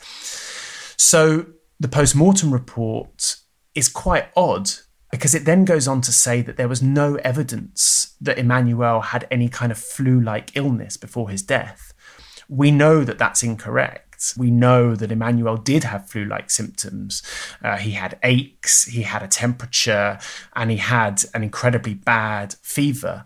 So 0.96 1.46
the 1.80 1.88
post 1.88 2.14
mortem 2.14 2.52
report 2.52 3.36
is 3.74 3.88
quite 3.88 4.28
odd 4.36 4.70
because 5.10 5.34
it 5.34 5.44
then 5.44 5.64
goes 5.64 5.88
on 5.88 6.00
to 6.02 6.12
say 6.12 6.42
that 6.42 6.56
there 6.56 6.68
was 6.68 6.82
no 6.82 7.16
evidence 7.16 8.14
that 8.20 8.38
Emanuel 8.38 9.00
had 9.00 9.26
any 9.30 9.48
kind 9.48 9.72
of 9.72 9.78
flu 9.78 10.20
like 10.20 10.56
illness 10.56 10.96
before 10.96 11.30
his 11.30 11.42
death. 11.42 11.94
We 12.48 12.70
know 12.70 13.04
that 13.04 13.18
that's 13.18 13.42
incorrect. 13.42 14.34
We 14.36 14.50
know 14.50 14.94
that 14.96 15.12
Emanuel 15.12 15.56
did 15.56 15.84
have 15.84 16.10
flu 16.10 16.24
like 16.24 16.50
symptoms. 16.50 17.22
Uh, 17.62 17.76
he 17.76 17.92
had 17.92 18.18
aches, 18.22 18.84
he 18.84 19.02
had 19.02 19.22
a 19.22 19.28
temperature, 19.28 20.18
and 20.56 20.70
he 20.70 20.78
had 20.78 21.22
an 21.34 21.42
incredibly 21.42 21.94
bad 21.94 22.54
fever 22.62 23.24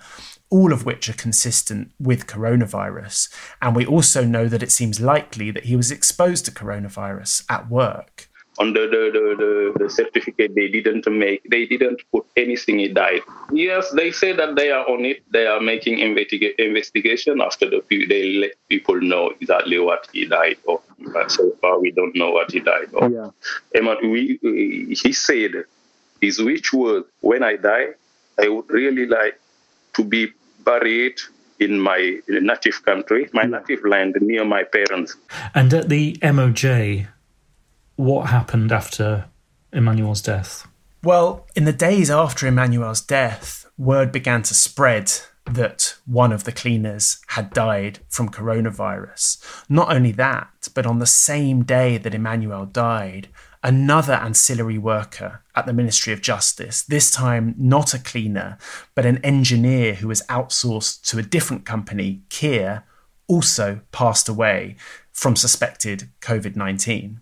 all 0.50 0.70
of 0.70 0.84
which 0.84 1.08
are 1.08 1.14
consistent 1.14 1.90
with 1.98 2.26
coronavirus. 2.26 3.32
And 3.62 3.74
we 3.74 3.86
also 3.86 4.22
know 4.22 4.48
that 4.48 4.62
it 4.62 4.70
seems 4.70 5.00
likely 5.00 5.50
that 5.50 5.64
he 5.64 5.76
was 5.76 5.90
exposed 5.90 6.44
to 6.44 6.50
coronavirus 6.50 7.46
at 7.48 7.70
work 7.70 8.28
on 8.58 8.72
the, 8.74 8.80
the, 8.80 9.02
the, 9.12 9.84
the, 9.84 9.90
certificate 9.90 10.54
they 10.54 10.68
didn't 10.68 11.06
make 11.10 11.42
they 11.50 11.64
didn't 11.66 12.02
put 12.12 12.24
anything 12.36 12.78
he 12.78 12.88
died 12.88 13.22
yes 13.52 13.90
they 13.92 14.10
say 14.10 14.32
that 14.32 14.56
they 14.56 14.70
are 14.70 14.88
on 14.88 15.04
it 15.04 15.22
they 15.32 15.46
are 15.46 15.60
making 15.60 15.98
investiga- 15.98 16.54
investigation 16.58 17.40
after 17.40 17.68
the 17.70 17.82
they 18.08 18.34
let 18.34 18.52
people 18.68 19.00
know 19.00 19.32
exactly 19.40 19.78
what 19.78 20.06
he 20.12 20.26
died 20.26 20.58
of 20.68 20.80
but 21.12 21.30
so 21.30 21.50
far 21.60 21.80
we 21.80 21.90
don't 21.90 22.14
know 22.14 22.30
what 22.30 22.50
he 22.52 22.60
died 22.60 22.92
of 22.94 23.10
yeah. 23.10 23.30
and 23.74 24.10
we, 24.10 24.38
he 24.42 25.12
said 25.12 25.64
his 26.20 26.40
wish 26.40 26.72
was 26.72 27.04
when 27.20 27.42
i 27.42 27.56
die 27.56 27.88
i 28.38 28.48
would 28.48 28.68
really 28.70 29.06
like 29.06 29.40
to 29.94 30.04
be 30.04 30.30
buried 30.64 31.18
in 31.62 31.78
my 31.78 32.18
native 32.28 32.84
country, 32.84 33.28
my 33.32 33.44
native 33.44 33.84
land 33.84 34.16
near 34.20 34.44
my 34.44 34.64
parents. 34.64 35.16
And 35.54 35.72
at 35.72 35.88
the 35.88 36.14
MOJ, 36.14 37.06
what 37.96 38.30
happened 38.30 38.72
after 38.72 39.26
Emanuel's 39.72 40.22
death? 40.22 40.66
Well, 41.02 41.46
in 41.56 41.64
the 41.64 41.72
days 41.72 42.10
after 42.10 42.46
Emanuel's 42.46 43.00
death, 43.00 43.66
word 43.76 44.12
began 44.12 44.42
to 44.42 44.54
spread 44.54 45.12
that 45.44 45.96
one 46.06 46.32
of 46.32 46.44
the 46.44 46.52
cleaners 46.52 47.20
had 47.28 47.50
died 47.50 47.98
from 48.08 48.28
coronavirus. 48.28 49.64
Not 49.68 49.92
only 49.92 50.12
that, 50.12 50.68
but 50.74 50.86
on 50.86 50.98
the 50.98 51.06
same 51.06 51.64
day 51.64 51.98
that 51.98 52.14
Emanuel 52.14 52.66
died, 52.66 53.28
another 53.62 54.14
ancillary 54.14 54.78
worker 54.78 55.42
at 55.54 55.66
the 55.66 55.72
Ministry 55.72 56.12
of 56.12 56.20
Justice, 56.20 56.82
this 56.82 57.10
time 57.10 57.54
not 57.58 57.94
a 57.94 57.98
cleaner, 57.98 58.58
but 58.94 59.06
an 59.06 59.18
engineer 59.18 59.94
who 59.94 60.08
was 60.08 60.22
outsourced 60.22 61.02
to 61.10 61.18
a 61.18 61.22
different 61.22 61.64
company, 61.64 62.22
Kier, 62.28 62.84
also 63.26 63.80
passed 63.92 64.28
away 64.28 64.76
from 65.12 65.36
suspected 65.36 66.08
COVID 66.20 66.56
19. 66.56 67.20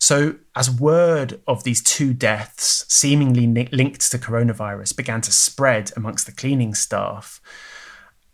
So, 0.00 0.36
as 0.54 0.70
word 0.70 1.40
of 1.46 1.64
these 1.64 1.82
two 1.82 2.14
deaths, 2.14 2.84
seemingly 2.88 3.46
linked 3.72 4.10
to 4.10 4.18
coronavirus, 4.18 4.96
began 4.96 5.20
to 5.22 5.32
spread 5.32 5.90
amongst 5.96 6.26
the 6.26 6.32
cleaning 6.32 6.74
staff, 6.74 7.40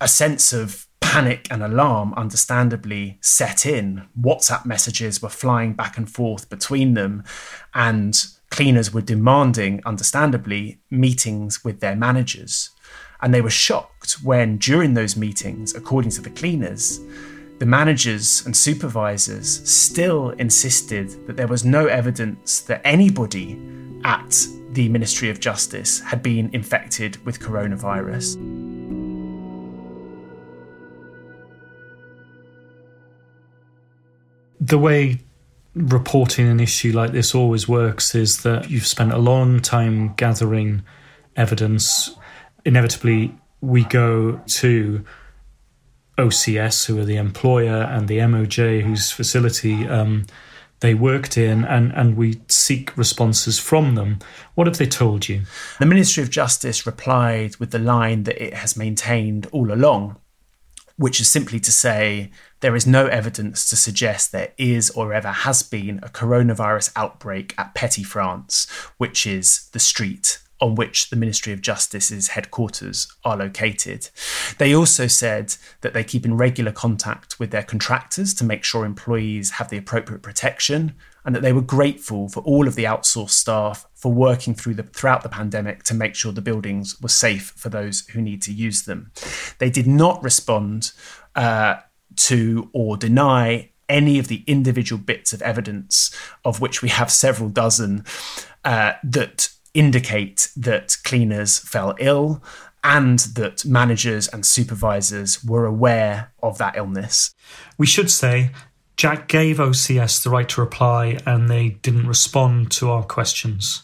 a 0.00 0.06
sense 0.06 0.52
of 0.52 0.86
panic 1.00 1.46
and 1.50 1.62
alarm 1.62 2.12
understandably 2.14 3.18
set 3.22 3.64
in. 3.64 4.06
WhatsApp 4.20 4.66
messages 4.66 5.22
were 5.22 5.28
flying 5.28 5.72
back 5.72 5.96
and 5.96 6.10
forth 6.10 6.50
between 6.50 6.94
them, 6.94 7.24
and 7.72 8.26
cleaners 8.50 8.92
were 8.92 9.00
demanding, 9.00 9.80
understandably, 9.86 10.80
meetings 10.90 11.64
with 11.64 11.80
their 11.80 11.96
managers. 11.96 12.70
And 13.22 13.32
they 13.32 13.40
were 13.40 13.50
shocked 13.50 14.18
when, 14.22 14.58
during 14.58 14.94
those 14.94 15.16
meetings, 15.16 15.74
according 15.74 16.10
to 16.12 16.20
the 16.20 16.30
cleaners, 16.30 17.00
the 17.64 17.70
managers 17.70 18.44
and 18.44 18.54
supervisors 18.54 19.66
still 19.66 20.28
insisted 20.32 21.26
that 21.26 21.38
there 21.38 21.46
was 21.46 21.64
no 21.64 21.86
evidence 21.86 22.60
that 22.60 22.78
anybody 22.84 23.58
at 24.04 24.46
the 24.72 24.86
Ministry 24.90 25.30
of 25.30 25.40
Justice 25.40 25.98
had 26.00 26.22
been 26.22 26.50
infected 26.52 27.24
with 27.24 27.40
coronavirus. 27.40 28.34
The 34.60 34.78
way 34.78 35.20
reporting 35.74 36.46
an 36.46 36.60
issue 36.60 36.92
like 36.92 37.12
this 37.12 37.34
always 37.34 37.66
works 37.66 38.14
is 38.14 38.42
that 38.42 38.68
you've 38.68 38.86
spent 38.86 39.10
a 39.10 39.16
long 39.16 39.60
time 39.60 40.12
gathering 40.16 40.82
evidence. 41.34 42.14
Inevitably, 42.66 43.34
we 43.62 43.84
go 43.84 44.38
to 44.48 45.02
OCS, 46.18 46.86
who 46.86 46.98
are 46.98 47.04
the 47.04 47.16
employer, 47.16 47.82
and 47.82 48.08
the 48.08 48.18
MOJ, 48.18 48.82
whose 48.82 49.10
facility 49.10 49.86
um, 49.88 50.26
they 50.80 50.94
worked 50.94 51.38
in, 51.38 51.64
and, 51.64 51.92
and 51.92 52.16
we 52.16 52.40
seek 52.48 52.96
responses 52.96 53.58
from 53.58 53.94
them. 53.94 54.18
What 54.54 54.66
have 54.66 54.78
they 54.78 54.86
told 54.86 55.28
you? 55.28 55.42
The 55.80 55.86
Ministry 55.86 56.22
of 56.22 56.30
Justice 56.30 56.86
replied 56.86 57.56
with 57.56 57.70
the 57.70 57.78
line 57.78 58.24
that 58.24 58.42
it 58.42 58.54
has 58.54 58.76
maintained 58.76 59.46
all 59.50 59.72
along, 59.72 60.16
which 60.96 61.20
is 61.20 61.28
simply 61.28 61.58
to 61.60 61.72
say 61.72 62.30
there 62.60 62.76
is 62.76 62.86
no 62.86 63.06
evidence 63.06 63.68
to 63.70 63.76
suggest 63.76 64.30
there 64.30 64.52
is 64.58 64.90
or 64.90 65.12
ever 65.12 65.28
has 65.28 65.62
been 65.62 65.98
a 66.02 66.08
coronavirus 66.08 66.92
outbreak 66.96 67.54
at 67.58 67.74
Petty 67.74 68.02
France, 68.02 68.70
which 68.98 69.26
is 69.26 69.68
the 69.72 69.80
street 69.80 70.38
on 70.60 70.74
which 70.74 71.10
the 71.10 71.16
Ministry 71.16 71.52
of 71.52 71.60
Justice's 71.60 72.28
headquarters 72.28 73.08
are 73.24 73.36
located. 73.36 74.08
They 74.58 74.74
also 74.74 75.06
said 75.06 75.56
that 75.80 75.94
they 75.94 76.04
keep 76.04 76.24
in 76.24 76.36
regular 76.36 76.72
contact 76.72 77.38
with 77.38 77.50
their 77.50 77.62
contractors 77.62 78.32
to 78.34 78.44
make 78.44 78.64
sure 78.64 78.84
employees 78.84 79.52
have 79.52 79.68
the 79.68 79.76
appropriate 79.76 80.22
protection 80.22 80.94
and 81.24 81.34
that 81.34 81.42
they 81.42 81.52
were 81.52 81.62
grateful 81.62 82.28
for 82.28 82.40
all 82.40 82.68
of 82.68 82.74
the 82.74 82.84
outsourced 82.84 83.30
staff 83.30 83.86
for 83.94 84.12
working 84.12 84.54
through 84.54 84.74
the 84.74 84.82
throughout 84.82 85.22
the 85.22 85.28
pandemic 85.28 85.82
to 85.84 85.94
make 85.94 86.14
sure 86.14 86.32
the 86.32 86.42
buildings 86.42 87.00
were 87.00 87.08
safe 87.08 87.52
for 87.56 87.68
those 87.68 88.06
who 88.08 88.20
need 88.20 88.42
to 88.42 88.52
use 88.52 88.82
them. 88.82 89.10
They 89.58 89.70
did 89.70 89.86
not 89.86 90.22
respond 90.22 90.92
uh, 91.34 91.76
to 92.16 92.70
or 92.72 92.96
deny 92.96 93.70
any 93.88 94.18
of 94.18 94.28
the 94.28 94.44
individual 94.46 95.00
bits 95.00 95.32
of 95.32 95.42
evidence, 95.42 96.14
of 96.44 96.60
which 96.60 96.82
we 96.82 96.88
have 96.88 97.10
several 97.10 97.48
dozen, 97.48 98.04
uh, 98.64 98.92
that 99.02 99.48
indicate 99.74 100.50
that 100.56 100.96
cleaners 101.04 101.58
fell 101.58 101.94
ill 101.98 102.42
and 102.82 103.18
that 103.20 103.64
managers 103.64 104.28
and 104.28 104.46
supervisors 104.46 105.42
were 105.44 105.66
aware 105.66 106.32
of 106.42 106.58
that 106.58 106.76
illness. 106.76 107.34
We 107.76 107.86
should 107.86 108.10
say 108.10 108.50
Jack 108.96 109.26
gave 109.26 109.56
OCS 109.56 110.22
the 110.22 110.30
right 110.30 110.48
to 110.50 110.60
reply 110.60 111.18
and 111.26 111.48
they 111.48 111.70
didn't 111.70 112.06
respond 112.06 112.70
to 112.72 112.90
our 112.90 113.02
questions. 113.02 113.82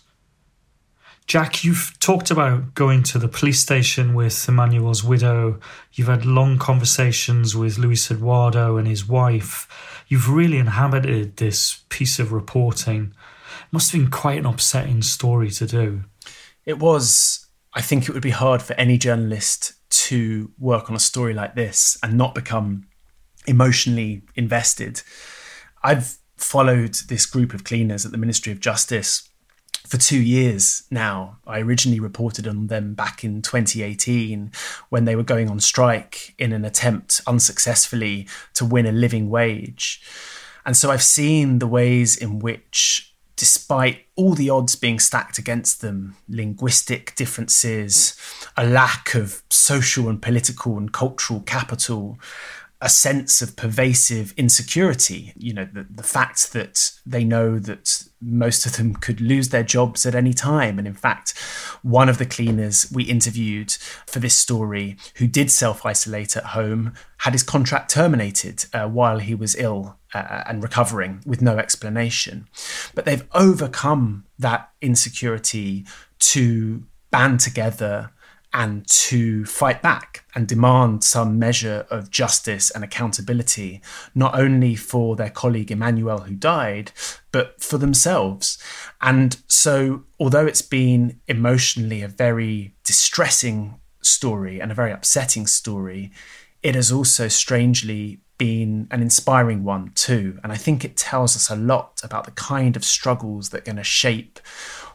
Jack, 1.26 1.62
you've 1.62 1.96
talked 2.00 2.30
about 2.30 2.74
going 2.74 3.04
to 3.04 3.18
the 3.18 3.28
police 3.28 3.60
station 3.60 4.14
with 4.14 4.48
Emanuel's 4.48 5.04
widow. 5.04 5.60
You've 5.92 6.08
had 6.08 6.26
long 6.26 6.58
conversations 6.58 7.54
with 7.54 7.78
Luis 7.78 8.10
Eduardo 8.10 8.76
and 8.76 8.88
his 8.88 9.06
wife. 9.08 10.02
You've 10.08 10.28
really 10.28 10.58
inhabited 10.58 11.36
this 11.36 11.84
piece 11.88 12.18
of 12.18 12.32
reporting 12.32 13.14
must 13.72 13.92
have 13.92 14.00
been 14.00 14.10
quite 14.10 14.38
an 14.38 14.46
upsetting 14.46 15.02
story 15.02 15.50
to 15.52 15.66
do. 15.66 16.04
It 16.64 16.78
was. 16.78 17.46
I 17.72 17.82
think 17.82 18.08
it 18.08 18.12
would 18.12 18.22
be 18.22 18.30
hard 18.30 18.62
for 18.62 18.74
any 18.74 18.98
journalist 18.98 19.74
to 19.90 20.50
work 20.58 20.90
on 20.90 20.96
a 20.96 21.00
story 21.00 21.34
like 21.34 21.54
this 21.54 21.96
and 22.02 22.18
not 22.18 22.34
become 22.34 22.88
emotionally 23.46 24.22
invested. 24.34 25.02
I've 25.82 26.18
followed 26.36 26.94
this 27.08 27.26
group 27.26 27.54
of 27.54 27.64
cleaners 27.64 28.04
at 28.04 28.12
the 28.12 28.18
Ministry 28.18 28.52
of 28.52 28.60
Justice 28.60 29.28
for 29.86 29.98
two 29.98 30.20
years 30.20 30.84
now. 30.90 31.38
I 31.46 31.60
originally 31.60 32.00
reported 32.00 32.46
on 32.46 32.68
them 32.68 32.94
back 32.94 33.24
in 33.24 33.42
2018 33.42 34.52
when 34.88 35.04
they 35.04 35.16
were 35.16 35.22
going 35.22 35.50
on 35.50 35.60
strike 35.60 36.34
in 36.38 36.52
an 36.52 36.64
attempt 36.64 37.20
unsuccessfully 37.26 38.28
to 38.54 38.64
win 38.64 38.86
a 38.86 38.92
living 38.92 39.30
wage. 39.30 40.02
And 40.64 40.76
so 40.76 40.90
I've 40.90 41.02
seen 41.02 41.58
the 41.58 41.66
ways 41.66 42.16
in 42.16 42.38
which, 42.38 43.09
despite 43.40 44.04
all 44.16 44.34
the 44.34 44.50
odds 44.50 44.76
being 44.76 44.98
stacked 44.98 45.38
against 45.38 45.80
them 45.80 46.14
linguistic 46.28 47.14
differences, 47.14 48.14
a 48.54 48.66
lack 48.66 49.14
of 49.14 49.42
social 49.48 50.10
and 50.10 50.20
political 50.20 50.76
and 50.76 50.92
cultural 50.92 51.40
capital, 51.40 52.18
a 52.82 52.90
sense 52.90 53.40
of 53.40 53.56
pervasive 53.56 54.34
insecurity. 54.36 55.32
You 55.38 55.54
know, 55.54 55.64
the, 55.64 55.86
the 55.90 56.02
fact 56.02 56.52
that 56.52 56.92
they 57.06 57.24
know 57.24 57.58
that 57.58 58.04
most 58.20 58.66
of 58.66 58.76
them 58.76 58.94
could 58.94 59.22
lose 59.22 59.48
their 59.48 59.62
jobs 59.62 60.04
at 60.04 60.14
any 60.14 60.34
time. 60.34 60.78
And 60.78 60.86
in 60.86 60.92
fact, 60.92 61.32
one 61.80 62.10
of 62.10 62.18
the 62.18 62.26
cleaners 62.26 62.92
we 62.92 63.04
interviewed 63.04 63.72
for 64.06 64.18
this 64.18 64.36
story 64.36 64.98
who 65.14 65.26
did 65.26 65.50
self 65.50 65.86
isolate 65.86 66.36
at 66.36 66.44
home 66.44 66.92
had 67.20 67.32
his 67.32 67.42
contract 67.42 67.90
terminated 67.90 68.66
uh, 68.74 68.86
while 68.86 69.18
he 69.18 69.34
was 69.34 69.56
ill 69.56 69.96
uh, 70.14 70.42
and 70.46 70.62
recovering 70.62 71.22
with 71.26 71.42
no 71.42 71.58
explanation. 71.58 72.48
But 72.94 73.04
they've 73.04 73.26
overcome 73.32 74.24
that 74.38 74.70
insecurity 74.80 75.86
to 76.20 76.84
band 77.10 77.40
together 77.40 78.10
and 78.52 78.86
to 78.88 79.44
fight 79.44 79.80
back 79.80 80.24
and 80.34 80.48
demand 80.48 81.04
some 81.04 81.38
measure 81.38 81.86
of 81.88 82.10
justice 82.10 82.70
and 82.70 82.82
accountability, 82.82 83.80
not 84.14 84.36
only 84.36 84.74
for 84.74 85.14
their 85.14 85.30
colleague 85.30 85.70
Emanuel 85.70 86.20
who 86.20 86.34
died, 86.34 86.90
but 87.30 87.62
for 87.62 87.78
themselves. 87.78 88.58
And 89.00 89.36
so, 89.46 90.04
although 90.18 90.46
it's 90.46 90.62
been 90.62 91.20
emotionally 91.28 92.02
a 92.02 92.08
very 92.08 92.74
distressing 92.84 93.78
story 94.02 94.60
and 94.60 94.72
a 94.72 94.74
very 94.74 94.90
upsetting 94.90 95.46
story, 95.46 96.10
it 96.62 96.74
has 96.74 96.90
also 96.90 97.28
strangely 97.28 98.20
been 98.40 98.88
an 98.90 99.02
inspiring 99.02 99.64
one 99.64 99.92
too. 99.94 100.40
And 100.42 100.50
I 100.50 100.56
think 100.56 100.82
it 100.82 100.96
tells 100.96 101.36
us 101.36 101.50
a 101.50 101.54
lot 101.54 102.00
about 102.02 102.24
the 102.24 102.30
kind 102.30 102.74
of 102.74 102.84
struggles 102.84 103.50
that 103.50 103.58
are 103.58 103.64
going 103.64 103.76
to 103.76 103.84
shape 103.84 104.40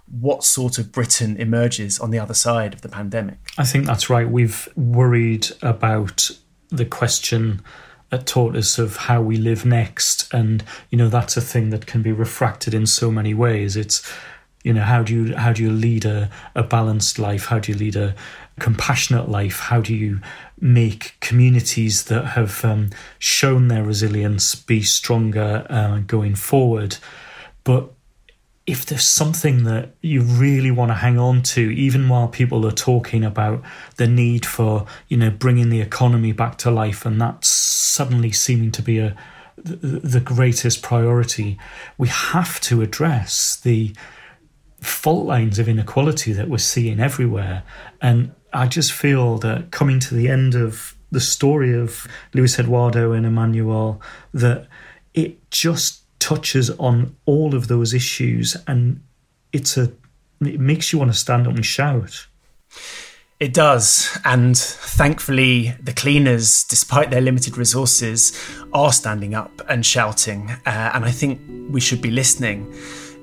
what 0.08 0.44
sort 0.44 0.80
of 0.80 0.92
Britain 0.92 1.38
emerges 1.38 2.00
on 2.00 2.10
the 2.10 2.18
other 2.18 2.34
side 2.34 2.74
of 2.74 2.82
the 2.82 2.90
pandemic. 2.90 3.38
I 3.60 3.64
think 3.64 3.86
that's 3.86 4.10
right. 4.10 4.28
We've 4.28 4.68
worried 4.76 5.48
about 5.62 6.32
the 6.70 6.86
question 6.86 7.62
that 8.10 8.26
taught 8.26 8.56
us 8.56 8.80
of 8.80 8.98
how 8.98 9.22
we 9.22 9.38
live 9.38 9.64
next. 9.64 10.34
And, 10.34 10.64
you 10.90 10.98
know, 10.98 11.10
that's 11.10 11.38
a 11.38 11.42
thing 11.42 11.70
that 11.70 11.86
can 11.86 12.02
be 12.02 12.12
refracted 12.12 12.74
in 12.74 12.88
so 12.88 13.12
many 13.12 13.36
ways. 13.36 13.76
It's, 13.76 14.12
you 14.64 14.74
know, 14.74 14.82
how 14.82 15.04
do 15.04 15.14
you 15.14 15.36
how 15.36 15.54
do 15.54 15.62
you 15.62 15.72
lead 15.72 16.06
a, 16.06 16.32
a 16.56 16.64
balanced 16.64 17.20
life? 17.20 17.46
How 17.46 17.60
do 17.60 17.72
you 17.72 17.78
lead 17.78 17.96
a 17.96 18.16
compassionate 18.60 19.30
life? 19.30 19.60
How 19.60 19.82
do 19.82 19.94
you 19.94 20.20
make 20.60 21.18
communities 21.20 22.06
that 22.06 22.26
have 22.28 22.64
um, 22.64 22.90
shown 23.20 23.68
their 23.68 23.84
resilience 23.84 24.56
be 24.56 24.82
stronger 24.82 25.66
uh, 25.70 26.00
going 26.00 26.36
forward? 26.36 26.98
But 27.64 27.92
if 28.66 28.86
there's 28.86 29.04
something 29.04 29.64
that 29.66 29.92
you 30.02 30.22
really 30.22 30.72
want 30.72 30.90
to 30.90 30.96
hang 30.96 31.20
on 31.20 31.44
to, 31.44 31.62
even 31.62 32.10
while 32.10 32.28
people 32.28 32.66
are 32.66 32.72
talking 32.72 33.24
about 33.24 33.62
the 33.98 34.08
need 34.08 34.46
for, 34.46 34.88
you 35.08 35.18
know, 35.18 35.30
bringing 35.30 35.70
the 35.70 35.82
economy 35.82 36.32
back 36.32 36.58
to 36.60 36.72
life, 36.72 37.06
and 37.06 37.22
that's 37.22 37.48
suddenly 37.48 38.32
seeming 38.32 38.72
to 38.72 38.82
be 38.82 39.00
a 39.00 39.16
the 39.58 40.20
greatest 40.20 40.82
priority, 40.82 41.58
we 41.98 42.08
have 42.08 42.60
to 42.62 42.82
address 42.82 43.56
the 43.56 43.96
fault 44.86 45.26
lines 45.26 45.60
of 45.60 45.68
inequality 45.68 46.34
that 46.34 46.50
we're 46.50 46.58
seeing 46.58 47.00
everywhere. 47.00 47.64
And 48.02 48.34
I 48.54 48.68
just 48.68 48.92
feel 48.92 49.38
that 49.40 49.72
coming 49.72 50.00
to 50.02 50.16
the 50.16 50.30
end 50.30 50.56
of 50.56 50.96
the 51.12 51.20
story 51.20 51.74
of 51.78 52.08
Luis 52.34 52.60
Eduardo 52.60 53.12
and 53.12 53.26
Emanuel, 53.26 54.02
that 54.34 54.68
it 55.14 55.50
just 55.52 56.02
touches 56.20 56.70
on 56.72 57.16
all 57.26 57.54
of 57.54 57.68
those 57.68 57.94
issues 57.94 58.58
and 58.68 59.02
it's 59.54 59.78
a 59.78 59.92
it 60.42 60.60
makes 60.60 60.92
you 60.92 61.00
want 61.00 61.12
to 61.12 61.18
stand 61.18 61.48
up 61.48 61.56
and 61.56 61.66
shout. 61.66 62.28
It 63.40 63.54
does. 63.54 64.18
And 64.24 64.58
thankfully, 64.58 65.76
the 65.82 65.94
cleaners, 65.94 66.64
despite 66.64 67.10
their 67.10 67.22
limited 67.22 67.58
resources, 67.58 68.38
are 68.74 68.94
standing 68.94 69.34
up 69.34 69.62
and 69.70 69.86
shouting. 69.86 70.52
Uh, 70.66 70.92
and 70.94 71.06
I 71.06 71.12
think 71.12 71.42
we 71.70 71.82
should 71.82 72.02
be 72.02 72.12
listening. 72.12 72.74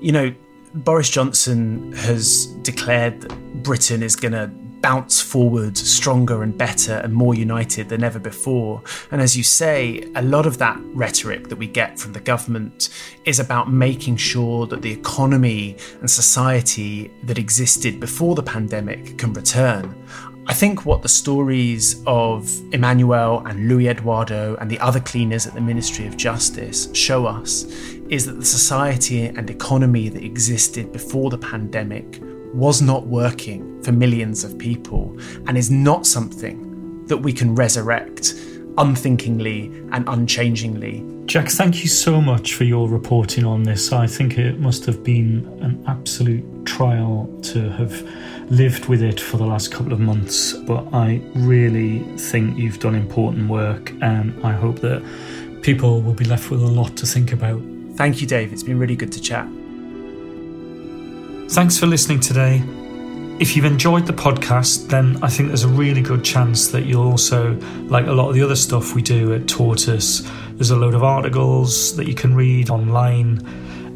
You 0.00 0.12
know, 0.12 0.34
Boris 0.74 1.10
Johnson 1.10 1.92
has 1.92 2.46
declared 2.62 3.20
that 3.20 3.62
Britain 3.62 4.02
is 4.02 4.16
going 4.16 4.32
to 4.32 4.50
bounce 4.80 5.20
forward 5.20 5.76
stronger 5.76 6.42
and 6.42 6.56
better 6.58 6.94
and 6.94 7.12
more 7.12 7.34
united 7.34 7.88
than 7.88 8.02
ever 8.02 8.18
before. 8.18 8.82
And 9.12 9.20
as 9.20 9.36
you 9.36 9.44
say, 9.44 10.10
a 10.16 10.22
lot 10.22 10.44
of 10.44 10.58
that 10.58 10.80
rhetoric 10.92 11.48
that 11.48 11.56
we 11.56 11.68
get 11.68 11.98
from 11.98 12.14
the 12.14 12.20
government 12.20 12.88
is 13.24 13.38
about 13.38 13.70
making 13.70 14.16
sure 14.16 14.66
that 14.66 14.82
the 14.82 14.90
economy 14.90 15.76
and 16.00 16.10
society 16.10 17.12
that 17.22 17.38
existed 17.38 18.00
before 18.00 18.34
the 18.34 18.42
pandemic 18.42 19.18
can 19.18 19.32
return. 19.34 19.94
I 20.48 20.54
think 20.54 20.84
what 20.84 21.02
the 21.02 21.08
stories 21.08 22.02
of 22.04 22.50
Emanuel 22.74 23.46
and 23.46 23.68
Luis 23.68 23.86
Eduardo 23.86 24.56
and 24.56 24.68
the 24.68 24.80
other 24.80 24.98
cleaners 24.98 25.46
at 25.46 25.54
the 25.54 25.60
Ministry 25.60 26.04
of 26.06 26.16
Justice 26.16 26.92
show 26.92 27.26
us 27.26 27.62
is 28.12 28.26
that 28.26 28.38
the 28.38 28.44
society 28.44 29.24
and 29.24 29.48
economy 29.48 30.10
that 30.10 30.22
existed 30.22 30.92
before 30.92 31.30
the 31.30 31.38
pandemic 31.38 32.20
was 32.52 32.82
not 32.82 33.06
working 33.06 33.82
for 33.82 33.90
millions 33.90 34.44
of 34.44 34.58
people 34.58 35.18
and 35.46 35.56
is 35.56 35.70
not 35.70 36.06
something 36.06 37.06
that 37.06 37.16
we 37.16 37.32
can 37.32 37.54
resurrect 37.54 38.34
unthinkingly 38.76 39.64
and 39.92 40.06
unchangingly. 40.08 41.02
Jack, 41.24 41.48
thank 41.48 41.82
you 41.82 41.88
so 41.88 42.20
much 42.20 42.52
for 42.52 42.64
your 42.64 42.86
reporting 42.86 43.46
on 43.46 43.62
this. 43.62 43.92
I 43.92 44.06
think 44.06 44.36
it 44.36 44.60
must 44.60 44.84
have 44.84 45.02
been 45.02 45.46
an 45.62 45.82
absolute 45.86 46.44
trial 46.66 47.34
to 47.44 47.70
have 47.70 48.02
lived 48.50 48.88
with 48.90 49.02
it 49.02 49.20
for 49.20 49.38
the 49.38 49.46
last 49.46 49.72
couple 49.72 49.94
of 49.94 50.00
months, 50.00 50.52
but 50.52 50.86
I 50.92 51.22
really 51.34 52.00
think 52.18 52.58
you've 52.58 52.78
done 52.78 52.94
important 52.94 53.48
work 53.48 53.90
and 54.02 54.38
I 54.44 54.52
hope 54.52 54.80
that 54.80 55.02
people 55.62 56.02
will 56.02 56.12
be 56.12 56.26
left 56.26 56.50
with 56.50 56.60
a 56.62 56.66
lot 56.66 56.94
to 56.98 57.06
think 57.06 57.32
about. 57.32 57.71
Thank 57.94 58.20
you, 58.20 58.26
Dave. 58.26 58.52
It's 58.52 58.62
been 58.62 58.78
really 58.78 58.96
good 58.96 59.12
to 59.12 59.20
chat. 59.20 59.46
Thanks 61.50 61.78
for 61.78 61.86
listening 61.86 62.20
today. 62.20 62.62
If 63.38 63.56
you've 63.56 63.64
enjoyed 63.64 64.06
the 64.06 64.12
podcast, 64.12 64.88
then 64.88 65.18
I 65.22 65.28
think 65.28 65.48
there's 65.48 65.64
a 65.64 65.68
really 65.68 66.00
good 66.00 66.24
chance 66.24 66.68
that 66.68 66.86
you'll 66.86 67.06
also 67.06 67.54
like 67.88 68.06
a 68.06 68.12
lot 68.12 68.28
of 68.28 68.34
the 68.34 68.42
other 68.42 68.56
stuff 68.56 68.94
we 68.94 69.02
do 69.02 69.34
at 69.34 69.48
Tortoise. 69.48 70.30
There's 70.52 70.70
a 70.70 70.76
load 70.76 70.94
of 70.94 71.02
articles 71.02 71.96
that 71.96 72.06
you 72.06 72.14
can 72.14 72.34
read 72.34 72.70
online. 72.70 73.44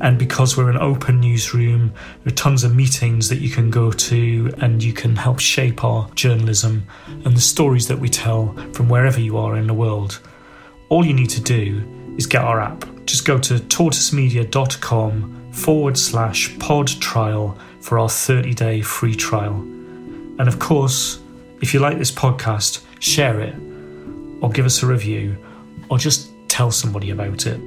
And 0.02 0.18
because 0.18 0.56
we're 0.56 0.68
an 0.68 0.76
open 0.76 1.20
newsroom, 1.20 1.94
there 2.24 2.32
are 2.32 2.36
tons 2.36 2.64
of 2.64 2.74
meetings 2.74 3.30
that 3.30 3.38
you 3.38 3.48
can 3.48 3.70
go 3.70 3.90
to 3.90 4.52
and 4.58 4.82
you 4.82 4.92
can 4.92 5.16
help 5.16 5.38
shape 5.38 5.84
our 5.84 6.10
journalism 6.10 6.86
and 7.06 7.34
the 7.34 7.40
stories 7.40 7.88
that 7.88 7.98
we 7.98 8.10
tell 8.10 8.54
from 8.74 8.90
wherever 8.90 9.20
you 9.20 9.38
are 9.38 9.56
in 9.56 9.66
the 9.66 9.74
world. 9.74 10.20
All 10.90 11.06
you 11.06 11.14
need 11.14 11.30
to 11.30 11.40
do 11.40 12.14
is 12.18 12.26
get 12.26 12.42
our 12.42 12.60
app. 12.60 12.95
Just 13.06 13.24
go 13.24 13.38
to 13.38 13.54
tortoisemedia.com 13.54 15.52
forward 15.52 15.96
slash 15.96 16.58
pod 16.58 16.88
trial 16.88 17.56
for 17.80 17.98
our 17.98 18.08
30 18.08 18.52
day 18.54 18.82
free 18.82 19.14
trial. 19.14 19.54
And 19.54 20.48
of 20.48 20.58
course, 20.58 21.20
if 21.62 21.72
you 21.72 21.80
like 21.80 21.98
this 21.98 22.10
podcast, 22.10 22.84
share 22.98 23.40
it, 23.40 23.54
or 24.42 24.50
give 24.50 24.66
us 24.66 24.82
a 24.82 24.86
review, 24.86 25.38
or 25.88 25.98
just 25.98 26.30
tell 26.48 26.70
somebody 26.70 27.10
about 27.10 27.46
it. 27.46 27.60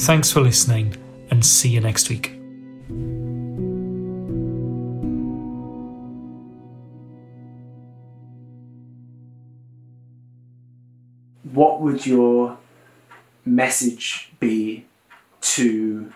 Thanks 0.00 0.30
for 0.30 0.40
listening, 0.40 0.94
and 1.30 1.44
see 1.44 1.70
you 1.70 1.80
next 1.80 2.08
week. 2.08 2.34
What 11.52 11.80
would 11.80 12.06
your 12.06 12.56
message 13.48 14.30
be 14.40 14.86
to 15.40 16.12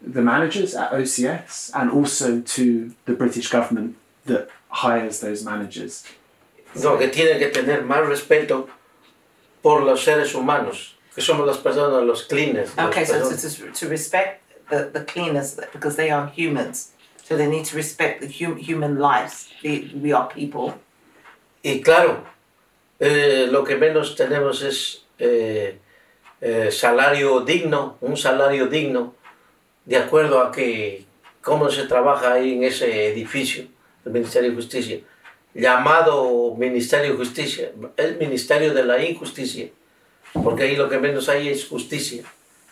the 0.00 0.22
managers 0.22 0.74
at 0.74 0.92
OCS 0.92 1.70
and 1.74 1.90
also 1.90 2.40
to 2.40 2.94
the 3.06 3.12
British 3.12 3.48
government 3.48 3.96
that 4.26 4.48
hires 4.68 5.20
those 5.20 5.44
managers. 5.44 6.04
No, 6.74 6.98
que 6.98 7.08
tienen 7.08 7.38
que 7.38 7.50
tener 7.50 7.84
más 7.84 8.06
respeto 8.06 8.68
por 9.62 9.82
los 9.82 10.04
seres 10.04 10.34
humanos, 10.34 10.94
que 11.14 11.22
somos 11.22 11.46
las 11.46 11.58
personas, 11.58 12.06
los 12.06 12.24
cleaners. 12.24 12.70
Okay, 12.78 13.04
so 13.04 13.30
to, 13.30 13.36
to, 13.36 13.72
to 13.72 13.88
respect 13.88 14.42
the, 14.68 14.90
the 14.92 15.04
cleaners 15.04 15.58
because 15.72 15.96
they 15.96 16.10
are 16.10 16.26
humans. 16.28 16.92
So 17.24 17.36
they 17.36 17.48
need 17.48 17.64
to 17.66 17.76
respect 17.76 18.20
the 18.20 18.28
hum, 18.28 18.56
human 18.56 18.98
lives. 18.98 19.48
We, 19.64 19.92
we 19.94 20.12
are 20.12 20.28
people. 20.28 20.74
Y 21.64 21.80
claro, 21.82 22.24
eh, 23.00 23.48
lo 23.50 23.64
que 23.64 23.76
menos 23.76 24.14
tenemos 24.14 24.62
es 24.62 25.02
eh, 25.18 25.78
eh, 26.40 26.70
salario 26.70 27.40
digno, 27.40 27.96
un 28.00 28.16
salario 28.16 28.66
digno 28.66 29.14
de 29.84 29.96
acuerdo 29.96 30.40
a 30.40 30.52
que 30.52 31.04
cómo 31.40 31.70
se 31.70 31.84
trabaja 31.84 32.34
ahí 32.34 32.54
en 32.54 32.64
ese 32.64 33.12
edificio 33.12 33.66
del 34.04 34.12
Ministerio 34.14 34.50
de 34.50 34.56
Justicia, 34.56 35.00
llamado 35.54 36.54
Ministerio 36.56 37.12
de 37.12 37.16
Justicia, 37.16 37.72
el 37.96 38.18
Ministerio 38.18 38.74
de 38.74 38.84
la 38.84 39.02
Injusticia, 39.02 39.68
porque 40.42 40.64
ahí 40.64 40.76
lo 40.76 40.88
que 40.88 40.98
menos 40.98 41.28
hay 41.28 41.48
es 41.48 41.66
justicia, 41.66 42.22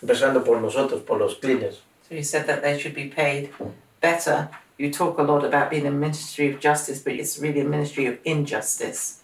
empezando 0.03 0.45
por 0.45 0.61
nosotros, 0.61 1.03
por 1.03 1.19
los 1.19 1.37
cleaners. 1.37 1.83
So 2.09 2.15
you 2.15 2.23
said 2.23 2.47
that 2.47 2.61
they 2.63 2.79
should 2.79 2.95
be 2.95 3.07
paid 3.07 3.51
better. 4.01 4.51
You 4.77 4.91
talk 4.91 5.19
a 5.19 5.23
lot 5.23 5.45
about 5.45 5.71
being 5.71 5.87
a 5.87 5.91
ministry 5.91 6.53
of 6.53 6.61
justice, 6.61 7.01
but 7.03 7.15
it's 7.15 7.39
really 7.39 7.61
a 7.61 7.65
ministry 7.65 8.07
of 8.07 8.19
injustice. 8.25 9.24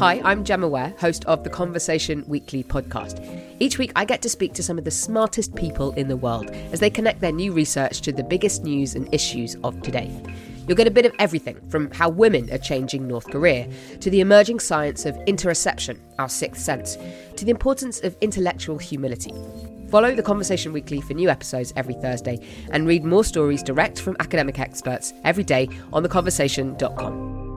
Hi, 0.00 0.18
I'm 0.24 0.44
Gemma 0.44 0.66
Ware, 0.66 0.94
host 0.98 1.26
of 1.26 1.44
the 1.44 1.50
Conversation 1.50 2.24
Weekly 2.26 2.64
podcast. 2.64 3.22
Each 3.58 3.76
week, 3.76 3.92
I 3.94 4.06
get 4.06 4.22
to 4.22 4.30
speak 4.30 4.54
to 4.54 4.62
some 4.62 4.78
of 4.78 4.86
the 4.86 4.90
smartest 4.90 5.54
people 5.54 5.92
in 5.92 6.08
the 6.08 6.16
world 6.16 6.50
as 6.72 6.80
they 6.80 6.88
connect 6.88 7.20
their 7.20 7.32
new 7.32 7.52
research 7.52 8.00
to 8.00 8.12
the 8.12 8.24
biggest 8.24 8.64
news 8.64 8.94
and 8.94 9.12
issues 9.12 9.56
of 9.62 9.82
today. 9.82 10.10
You'll 10.66 10.78
get 10.78 10.86
a 10.86 10.90
bit 10.90 11.04
of 11.04 11.12
everything 11.18 11.60
from 11.68 11.90
how 11.90 12.08
women 12.08 12.50
are 12.50 12.56
changing 12.56 13.06
North 13.06 13.26
Korea, 13.26 13.68
to 14.00 14.08
the 14.08 14.22
emerging 14.22 14.60
science 14.60 15.04
of 15.04 15.16
interoception, 15.26 15.98
our 16.18 16.30
sixth 16.30 16.62
sense, 16.62 16.96
to 17.36 17.44
the 17.44 17.50
importance 17.50 18.00
of 18.00 18.16
intellectual 18.22 18.78
humility. 18.78 19.34
Follow 19.90 20.14
the 20.14 20.22
Conversation 20.22 20.72
Weekly 20.72 21.02
for 21.02 21.12
new 21.12 21.28
episodes 21.28 21.74
every 21.76 21.92
Thursday 21.96 22.38
and 22.70 22.86
read 22.86 23.04
more 23.04 23.22
stories 23.22 23.62
direct 23.62 24.00
from 24.00 24.16
academic 24.18 24.60
experts 24.60 25.12
every 25.24 25.44
day 25.44 25.68
on 25.92 26.02
theconversation.com. 26.02 27.49